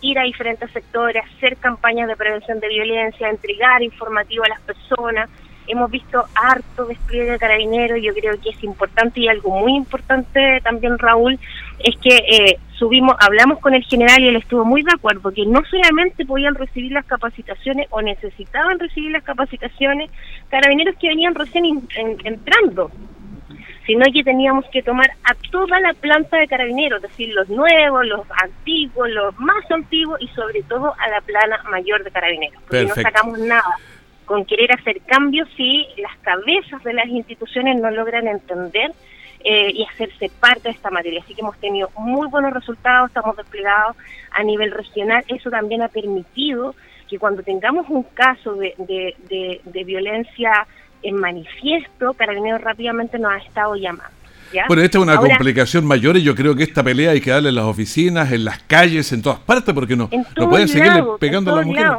Ir 0.00 0.18
a 0.18 0.24
diferentes 0.24 0.70
sectores, 0.72 1.24
hacer 1.36 1.56
campañas 1.56 2.08
de 2.08 2.16
prevención 2.16 2.60
de 2.60 2.68
violencia, 2.68 3.30
entregar 3.30 3.82
informativo 3.82 4.44
a 4.44 4.48
las 4.48 4.60
personas, 4.60 5.30
hemos 5.68 5.90
visto 5.90 6.24
harto 6.34 6.86
despliegue 6.86 7.32
de 7.32 7.38
carabineros, 7.38 7.98
yo 8.02 8.12
creo 8.14 8.40
que 8.40 8.50
es 8.50 8.64
importante 8.64 9.20
y 9.20 9.28
algo 9.28 9.50
muy 9.58 9.74
importante 9.74 10.60
también, 10.62 10.98
Raúl, 10.98 11.38
es 11.78 11.96
que 11.98 12.16
eh, 12.16 12.58
subimos, 12.78 13.16
hablamos 13.20 13.58
con 13.60 13.74
el 13.74 13.84
general 13.84 14.20
y 14.20 14.28
él 14.28 14.36
estuvo 14.36 14.64
muy 14.64 14.82
de 14.82 14.92
acuerdo 14.92 15.30
que 15.32 15.46
no 15.46 15.62
solamente 15.70 16.24
podían 16.24 16.54
recibir 16.54 16.92
las 16.92 17.04
capacitaciones 17.04 17.86
o 17.90 18.02
necesitaban 18.02 18.78
recibir 18.78 19.12
las 19.12 19.24
capacitaciones 19.24 20.10
carabineros 20.48 20.96
que 20.96 21.08
venían 21.08 21.34
recién 21.34 21.64
entrando, 22.24 22.90
sino 23.86 24.04
que 24.12 24.22
teníamos 24.22 24.64
que 24.72 24.82
tomar 24.82 25.10
a 25.24 25.34
toda 25.50 25.80
la 25.80 25.94
planta 25.94 26.36
de 26.36 26.46
carabineros, 26.46 27.02
es 27.02 27.10
decir, 27.10 27.34
los 27.34 27.48
nuevos, 27.48 28.06
los 28.06 28.20
antiguos, 28.42 29.08
los 29.10 29.38
más 29.38 29.70
antiguos 29.70 30.20
y 30.20 30.28
sobre 30.28 30.62
todo 30.64 30.94
a 30.98 31.08
la 31.08 31.20
plana 31.22 31.62
mayor 31.70 32.04
de 32.04 32.10
carabineros, 32.10 32.62
porque 32.62 32.84
no 32.84 32.94
sacamos 32.94 33.38
nada 33.38 33.76
con 34.28 34.44
querer 34.44 34.70
hacer 34.72 35.00
cambios 35.00 35.48
si 35.56 35.86
las 35.96 36.16
cabezas 36.18 36.84
de 36.84 36.92
las 36.92 37.08
instituciones 37.08 37.80
no 37.80 37.90
logran 37.90 38.28
entender 38.28 38.92
eh, 39.42 39.72
y 39.72 39.84
hacerse 39.84 40.30
parte 40.38 40.68
de 40.68 40.70
esta 40.70 40.90
materia. 40.90 41.22
Así 41.24 41.34
que 41.34 41.40
hemos 41.40 41.56
tenido 41.58 41.90
muy 41.96 42.28
buenos 42.28 42.52
resultados, 42.52 43.08
estamos 43.08 43.38
desplegados 43.38 43.96
a 44.32 44.42
nivel 44.42 44.70
regional. 44.70 45.24
Eso 45.28 45.48
también 45.48 45.80
ha 45.80 45.88
permitido 45.88 46.74
que 47.08 47.18
cuando 47.18 47.42
tengamos 47.42 47.86
un 47.88 48.02
caso 48.02 48.54
de, 48.54 48.74
de, 49.28 49.84
violencia 49.84 50.66
en 51.02 51.16
manifiesto, 51.16 52.12
Carabineros 52.12 52.60
rápidamente 52.60 53.18
nos 53.18 53.32
ha 53.32 53.38
estado 53.38 53.76
llamando. 53.76 54.12
Bueno, 54.66 54.82
esta 54.82 54.98
es 54.98 55.02
una 55.02 55.16
complicación 55.16 55.86
mayor 55.86 56.18
y 56.18 56.22
yo 56.22 56.34
creo 56.34 56.54
que 56.54 56.64
esta 56.64 56.82
pelea 56.82 57.12
hay 57.12 57.22
que 57.22 57.30
darle 57.30 57.48
en 57.48 57.54
las 57.54 57.64
oficinas, 57.64 58.30
en 58.32 58.44
las 58.44 58.58
calles, 58.60 59.10
en 59.12 59.22
todas 59.22 59.38
partes, 59.38 59.74
porque 59.74 59.96
no, 59.96 60.10
no 60.36 60.50
pueden 60.50 60.68
seguirle 60.68 61.02
pegando 61.18 61.54
a 61.54 61.56
las 61.56 61.66
mujeres 61.66 61.92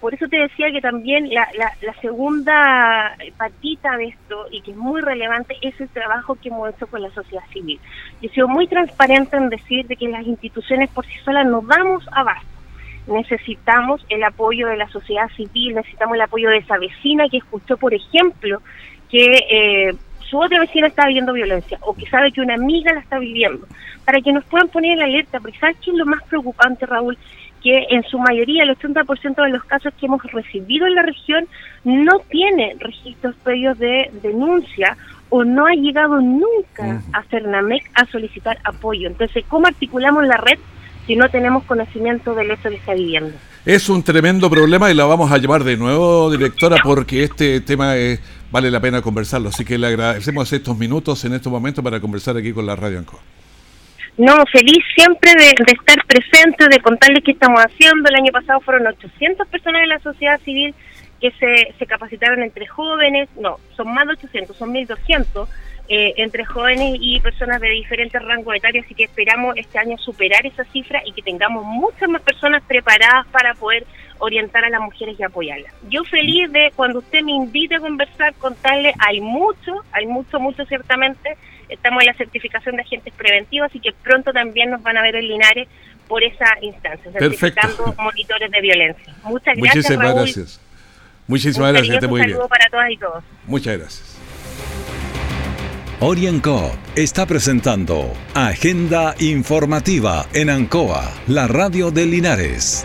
por 0.00 0.14
eso 0.14 0.28
te 0.28 0.38
decía 0.38 0.70
que 0.70 0.80
también 0.80 1.32
la, 1.32 1.48
la, 1.56 1.94
segunda 2.00 3.16
patita 3.36 3.96
de 3.96 4.08
esto, 4.08 4.46
y 4.50 4.60
que 4.60 4.72
es 4.72 4.76
muy 4.76 5.00
relevante, 5.00 5.56
es 5.62 5.80
el 5.80 5.88
trabajo 5.88 6.36
que 6.36 6.48
hemos 6.48 6.74
hecho 6.74 6.86
con 6.86 7.02
la 7.02 7.10
sociedad 7.10 7.44
civil. 7.52 7.80
Yo 8.20 8.28
he 8.28 8.32
sido 8.34 8.48
muy 8.48 8.66
transparente 8.66 9.36
en 9.36 9.48
decir 9.48 9.86
de 9.86 9.96
que 9.96 10.08
las 10.08 10.26
instituciones 10.26 10.90
por 10.90 11.06
sí 11.06 11.14
solas 11.24 11.46
no 11.46 11.62
damos 11.62 12.06
abasto. 12.12 12.46
Necesitamos 13.06 14.04
el 14.08 14.22
apoyo 14.24 14.66
de 14.66 14.76
la 14.76 14.88
sociedad 14.88 15.28
civil, 15.36 15.76
necesitamos 15.76 16.16
el 16.16 16.22
apoyo 16.22 16.50
de 16.50 16.58
esa 16.58 16.76
vecina 16.76 17.28
que 17.30 17.38
escuchó, 17.38 17.76
por 17.76 17.94
ejemplo, 17.94 18.60
que 19.08 19.46
eh, 19.50 19.94
su 20.28 20.38
otra 20.38 20.60
vecina 20.60 20.88
está 20.88 21.06
viviendo 21.06 21.32
violencia 21.32 21.78
o 21.82 21.94
que 21.94 22.06
sabe 22.06 22.32
que 22.32 22.40
una 22.40 22.54
amiga 22.54 22.92
la 22.92 23.00
está 23.00 23.18
viviendo, 23.18 23.66
para 24.04 24.20
que 24.20 24.32
nos 24.32 24.44
puedan 24.44 24.68
poner 24.68 24.98
en 24.98 25.04
alerta, 25.04 25.40
porque 25.40 25.58
¿sabes 25.58 25.76
qué 25.84 25.90
es 25.90 25.96
lo 25.96 26.04
más 26.04 26.22
preocupante, 26.24 26.84
Raúl? 26.84 27.16
Que 27.66 27.84
en 27.90 28.04
su 28.04 28.16
mayoría, 28.20 28.62
el 28.62 28.70
80% 28.78 29.42
de 29.42 29.50
los 29.50 29.64
casos 29.64 29.92
que 29.98 30.06
hemos 30.06 30.22
recibido 30.22 30.86
en 30.86 30.94
la 30.94 31.02
región 31.02 31.48
no 31.82 32.20
tiene 32.30 32.76
registros 32.78 33.34
previos 33.42 33.76
de 33.76 34.08
denuncia 34.22 34.96
o 35.30 35.42
no 35.42 35.66
ha 35.66 35.72
llegado 35.72 36.20
nunca 36.20 37.02
a 37.12 37.24
Cernamec 37.24 37.82
a 37.94 38.06
solicitar 38.06 38.56
apoyo. 38.62 39.08
Entonces, 39.08 39.44
¿cómo 39.48 39.66
articulamos 39.66 40.24
la 40.28 40.36
red 40.36 40.60
si 41.08 41.16
no 41.16 41.28
tenemos 41.28 41.64
conocimiento 41.64 42.36
del 42.36 42.52
hecho 42.52 42.70
que 42.70 42.76
está 42.76 42.94
viviendo? 42.94 43.32
Es 43.64 43.88
un 43.88 44.04
tremendo 44.04 44.48
problema 44.48 44.88
y 44.92 44.94
la 44.94 45.06
vamos 45.06 45.32
a 45.32 45.38
llevar 45.38 45.64
de 45.64 45.76
nuevo, 45.76 46.30
directora, 46.30 46.76
porque 46.84 47.24
este 47.24 47.60
tema 47.62 47.94
vale 48.52 48.70
la 48.70 48.78
pena 48.78 49.02
conversarlo. 49.02 49.48
Así 49.48 49.64
que 49.64 49.76
le 49.76 49.88
agradecemos 49.88 50.52
estos 50.52 50.78
minutos 50.78 51.24
en 51.24 51.32
estos 51.32 51.50
momentos 51.50 51.82
para 51.82 51.98
conversar 51.98 52.36
aquí 52.36 52.52
con 52.52 52.64
la 52.64 52.76
Radio 52.76 53.00
Anco. 53.00 53.20
No, 54.18 54.34
feliz 54.50 54.82
siempre 54.94 55.32
de, 55.34 55.50
estar 55.50 56.04
presente, 56.06 56.68
de 56.68 56.80
contarles 56.80 57.22
qué 57.22 57.32
estamos 57.32 57.60
haciendo. 57.60 58.08
El 58.08 58.16
año 58.16 58.32
pasado 58.32 58.60
fueron 58.60 58.86
800 58.86 59.46
personas 59.48 59.82
de 59.82 59.86
la 59.88 59.98
sociedad 59.98 60.40
civil 60.40 60.74
que 61.20 61.30
se, 61.32 61.74
se 61.78 61.86
capacitaron 61.86 62.42
entre 62.42 62.66
jóvenes, 62.66 63.28
no, 63.36 63.58
son 63.74 63.92
más 63.92 64.06
de 64.06 64.12
800, 64.14 64.56
son 64.56 64.72
1200 64.72 65.48
eh, 65.88 66.14
entre 66.16 66.44
jóvenes 66.44 66.98
y 67.00 67.20
personas 67.20 67.60
de 67.60 67.70
diferentes 67.70 68.20
rangos 68.20 68.56
etarios, 68.56 68.84
así 68.84 68.94
que 68.94 69.04
esperamos 69.04 69.56
este 69.56 69.78
año 69.78 69.96
superar 69.98 70.44
esa 70.44 70.64
cifra 70.64 71.00
y 71.06 71.12
que 71.12 71.22
tengamos 71.22 71.64
muchas 71.64 72.08
más 72.08 72.22
personas 72.22 72.62
preparadas 72.64 73.24
para 73.28 73.54
poder 73.54 73.86
orientar 74.18 74.64
a 74.64 74.70
las 74.70 74.80
mujeres 74.80 75.18
y 75.18 75.22
apoyarlas. 75.22 75.72
Yo 75.88 76.02
feliz 76.04 76.50
de 76.50 76.72
cuando 76.74 76.98
usted 76.98 77.22
me 77.22 77.32
invite 77.32 77.76
a 77.76 77.80
conversar, 77.80 78.34
contarle, 78.34 78.94
hay 78.98 79.20
mucho, 79.20 79.84
hay 79.92 80.06
mucho, 80.06 80.40
mucho 80.40 80.64
ciertamente, 80.66 81.36
estamos 81.68 82.02
en 82.02 82.06
la 82.06 82.14
certificación 82.14 82.76
de 82.76 82.82
agentes 82.82 83.12
preventivos, 83.14 83.68
así 83.70 83.80
que 83.80 83.92
pronto 83.92 84.32
también 84.32 84.70
nos 84.70 84.82
van 84.82 84.96
a 84.96 85.02
ver 85.02 85.16
en 85.16 85.28
Linares 85.28 85.68
por 86.08 86.22
esa 86.22 86.46
instancia, 86.62 87.10
certificando 87.12 87.94
monitores 87.98 88.50
de 88.50 88.60
violencia. 88.60 89.14
Muchas 89.24 89.56
gracias. 89.56 89.76
Muchísimas 89.76 90.14
gracias. 90.14 90.60
Muchísimas 91.26 91.72
gracias. 91.72 92.02
Un 92.02 92.10
muy 92.10 92.20
saludo 92.20 92.48
para 92.48 92.66
todas 92.70 92.90
y 92.90 92.96
todos. 92.96 93.24
Muchas 93.46 93.78
gracias. 93.78 94.16
Orienco 96.00 96.70
está 96.94 97.24
presentando 97.24 98.12
Agenda 98.34 99.14
Informativa 99.18 100.26
en 100.34 100.50
Ancoa, 100.50 101.10
la 101.26 101.48
radio 101.48 101.90
de 101.90 102.04
Linares. 102.04 102.84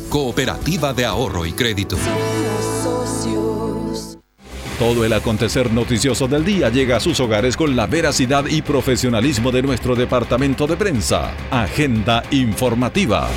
cooperativa 0.11 0.93
de 0.93 1.05
ahorro 1.05 1.45
y 1.45 1.53
crédito. 1.53 1.95
Todo 4.77 5.05
el 5.05 5.13
acontecer 5.13 5.71
noticioso 5.71 6.27
del 6.27 6.43
día 6.43 6.69
llega 6.69 6.97
a 6.97 6.99
sus 6.99 7.21
hogares 7.21 7.55
con 7.55 7.77
la 7.77 7.87
veracidad 7.87 8.45
y 8.45 8.61
profesionalismo 8.61 9.51
de 9.51 9.61
nuestro 9.61 9.95
departamento 9.95 10.67
de 10.67 10.75
prensa. 10.75 11.31
Agenda 11.49 12.23
informativa. 12.31 13.29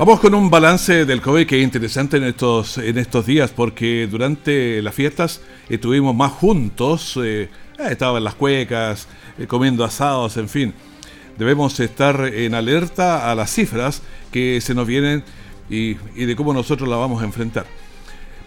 Vamos 0.00 0.20
con 0.20 0.34
un 0.34 0.48
balance 0.48 1.04
del 1.04 1.20
COVID 1.20 1.46
que 1.46 1.58
es 1.58 1.62
interesante 1.62 2.16
en 2.16 2.24
estos, 2.24 2.78
en 2.78 2.96
estos 2.96 3.26
días 3.26 3.50
porque 3.50 4.08
durante 4.10 4.80
las 4.80 4.94
fiestas 4.94 5.42
estuvimos 5.68 6.16
más 6.16 6.32
juntos, 6.32 7.20
eh, 7.22 7.50
eh, 7.78 7.86
estaban 7.90 8.24
las 8.24 8.34
cuecas, 8.34 9.08
eh, 9.38 9.46
comiendo 9.46 9.84
asados, 9.84 10.38
en 10.38 10.48
fin. 10.48 10.72
Debemos 11.36 11.78
estar 11.80 12.18
en 12.32 12.54
alerta 12.54 13.30
a 13.30 13.34
las 13.34 13.50
cifras 13.52 14.00
que 14.32 14.62
se 14.62 14.74
nos 14.74 14.86
vienen 14.86 15.22
y, 15.68 15.98
y 16.16 16.24
de 16.24 16.34
cómo 16.34 16.54
nosotros 16.54 16.88
la 16.88 16.96
vamos 16.96 17.20
a 17.20 17.26
enfrentar. 17.26 17.66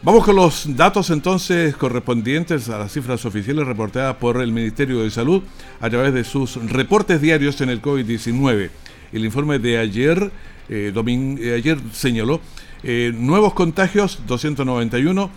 Vamos 0.01 0.25
con 0.25 0.35
los 0.35 0.75
datos 0.75 1.11
entonces 1.11 1.75
correspondientes 1.75 2.67
a 2.69 2.79
las 2.79 2.91
cifras 2.91 3.23
oficiales 3.25 3.67
reportadas 3.67 4.15
por 4.15 4.41
el 4.41 4.51
Ministerio 4.51 5.03
de 5.03 5.11
Salud 5.11 5.43
a 5.79 5.87
través 5.87 6.15
de 6.15 6.23
sus 6.23 6.55
reportes 6.71 7.21
diarios 7.21 7.61
en 7.61 7.69
el 7.69 7.79
COVID-19. 7.79 8.71
El 9.11 9.25
informe 9.25 9.59
de 9.59 9.77
ayer 9.77 10.31
eh, 10.69 10.93
eh, 10.95 11.53
ayer 11.55 11.77
señaló, 11.91 12.39
eh, 12.83 13.11
nuevos 13.13 13.53
contagios 13.53 14.21
291, 14.27 15.29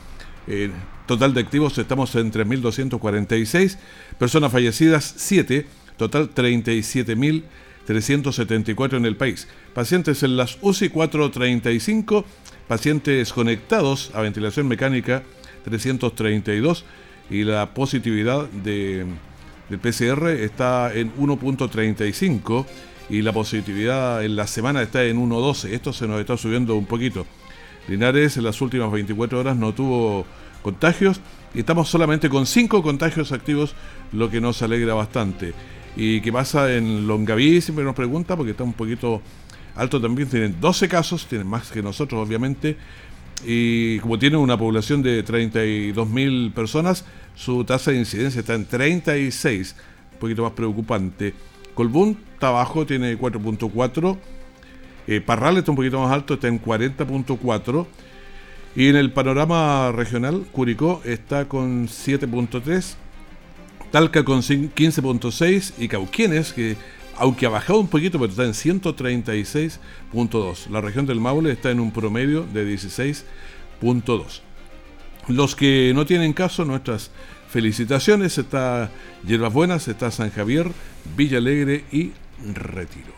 total 1.07 1.35
de 1.35 1.41
activos 1.41 1.77
estamos 1.79 2.15
en 2.15 2.31
3.246, 2.33 3.79
personas 4.19 4.53
fallecidas 4.53 5.15
7, 5.17 5.67
total 5.97 6.33
37.374 6.35 8.97
en 8.97 9.07
el 9.07 9.17
país, 9.17 9.49
pacientes 9.75 10.23
en 10.23 10.37
las 10.37 10.59
UCI 10.61 10.91
435, 10.91 12.25
pacientes 12.69 13.33
conectados 13.33 14.13
a 14.15 14.21
ventilación 14.21 14.69
mecánica 14.69 15.25
332 15.65 16.85
y 17.29 17.43
la 17.43 17.75
positividad 17.75 18.49
de, 18.51 19.05
del 19.69 19.81
PCR 19.81 20.29
está 20.29 20.95
en 20.95 21.13
1.35 21.17 22.67
y 23.09 23.23
la 23.23 23.33
positividad 23.33 24.25
en 24.25 24.37
la 24.37 24.47
semana 24.47 24.83
está 24.83 25.05
en 25.05 25.19
1.12. 25.19 25.71
Esto 25.71 25.93
se 25.93 26.07
nos 26.07 26.21
está 26.21 26.37
subiendo 26.37 26.75
un 26.77 26.87
poquito. 26.87 27.27
Linares 27.89 28.37
en 28.37 28.45
las 28.45 28.61
últimas 28.61 28.91
24 28.91 29.41
horas 29.41 29.57
no 29.57 29.73
tuvo 29.73 30.27
contagios 30.63 31.21
y 31.55 31.61
estamos 31.61 31.89
solamente 31.89 32.29
con 32.29 32.47
5 32.47 32.83
contagios 32.83 33.33
activos, 33.33 33.75
lo 34.13 34.29
que 34.31 34.41
nos 34.41 34.61
alegra 34.63 34.95
bastante. 34.95 35.55
¿Y 35.97 36.21
qué 36.21 36.33
pasa 36.33 36.75
en 36.75 37.07
Longaví? 37.07 37.61
Siempre 37.61 37.85
nos 37.85 37.95
pregunta, 37.95 38.37
porque 38.37 38.51
está 38.51 38.65
un 38.65 38.75
poquito 38.75 39.23
alto 39.77 40.01
también. 40.01 40.29
Tienen 40.29 40.61
12 40.61 40.89
casos, 40.89 41.27
tienen 41.27 41.47
más 41.47 41.71
que 41.71 41.83
nosotros, 41.83 42.27
obviamente. 42.27 42.77
Y 43.47 43.99
como 44.01 44.19
tienen 44.19 44.41
una 44.41 44.59
población 44.59 45.03
de 45.03 45.25
32.000 45.25 46.53
personas, 46.53 47.05
su 47.35 47.65
tasa 47.65 47.93
de 47.93 47.99
incidencia 47.99 48.41
está 48.41 48.55
en 48.55 48.67
36, 48.67 49.77
un 50.13 50.19
poquito 50.19 50.43
más 50.43 50.53
preocupante. 50.53 51.33
Colbún 51.77 52.19
está 52.33 52.49
abajo, 52.49 52.85
tiene 52.87 53.17
4.4. 53.19 54.17
Eh, 55.07 55.21
Parral 55.21 55.59
está 55.59 55.71
un 55.71 55.77
poquito 55.77 56.01
más 56.01 56.11
alto, 56.11 56.35
está 56.35 56.49
en 56.49 56.61
40.4. 56.61 57.87
Y 58.75 58.89
en 58.89 58.97
el 58.97 59.13
panorama 59.13 59.93
regional, 59.93 60.45
Curicó 60.51 61.01
está 61.05 61.47
con 61.47 61.87
7.3. 61.87 62.97
Talca 63.93 64.25
con 64.25 64.41
15.6 64.41 65.75
y 65.79 65.87
Cauquienes, 65.89 66.55
que 66.55 66.77
aunque 67.19 67.45
ha 67.45 67.51
bajado 67.51 67.79
un 67.79 67.89
poquito, 67.89 68.19
pero 68.19 68.31
está 68.31 68.45
en 68.45 68.55
136.2. 68.55 70.71
La 70.71 70.81
región 70.81 71.05
del 71.05 71.21
Maule 71.21 71.53
está 71.53 71.71
en 71.71 71.81
un 71.81 71.93
promedio 71.93 72.47
de 72.55 72.75
16.2. 72.75 74.41
Los 75.29 75.55
que 75.55 75.93
no 75.95 76.07
tienen 76.07 76.33
caso, 76.33 76.65
nuestras 76.65 77.11
felicitaciones, 77.49 78.39
está 78.39 78.91
Hierbas 79.27 79.53
Buenas, 79.53 79.89
está 79.89 80.11
San 80.11 80.31
Javier, 80.31 80.71
Villa 81.17 81.39
Alegre 81.39 81.85
y 81.93 82.13
Retiro. 82.55 83.15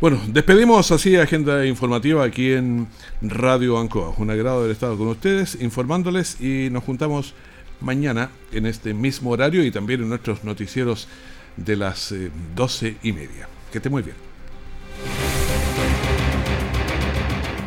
Bueno, 0.00 0.20
despedimos 0.28 0.92
así 0.92 1.16
agenda 1.16 1.66
informativa 1.66 2.22
aquí 2.22 2.52
en 2.52 2.86
Radio 3.20 3.78
Ancoa. 3.78 4.14
Un 4.16 4.30
agrado 4.30 4.60
haber 4.60 4.70
estado 4.70 4.96
con 4.96 5.08
ustedes, 5.08 5.58
informándoles 5.60 6.40
y 6.40 6.70
nos 6.70 6.84
juntamos 6.84 7.34
mañana 7.80 8.30
en 8.52 8.66
este 8.66 8.94
mismo 8.94 9.30
horario 9.30 9.64
y 9.64 9.72
también 9.72 10.02
en 10.02 10.08
nuestros 10.08 10.44
noticieros 10.44 11.08
de 11.56 11.74
las 11.74 12.12
eh, 12.12 12.30
doce 12.54 12.96
y 13.02 13.12
media. 13.12 13.48
Que 13.72 13.78
esté 13.78 13.90
muy 13.90 14.02
bien. 14.02 14.27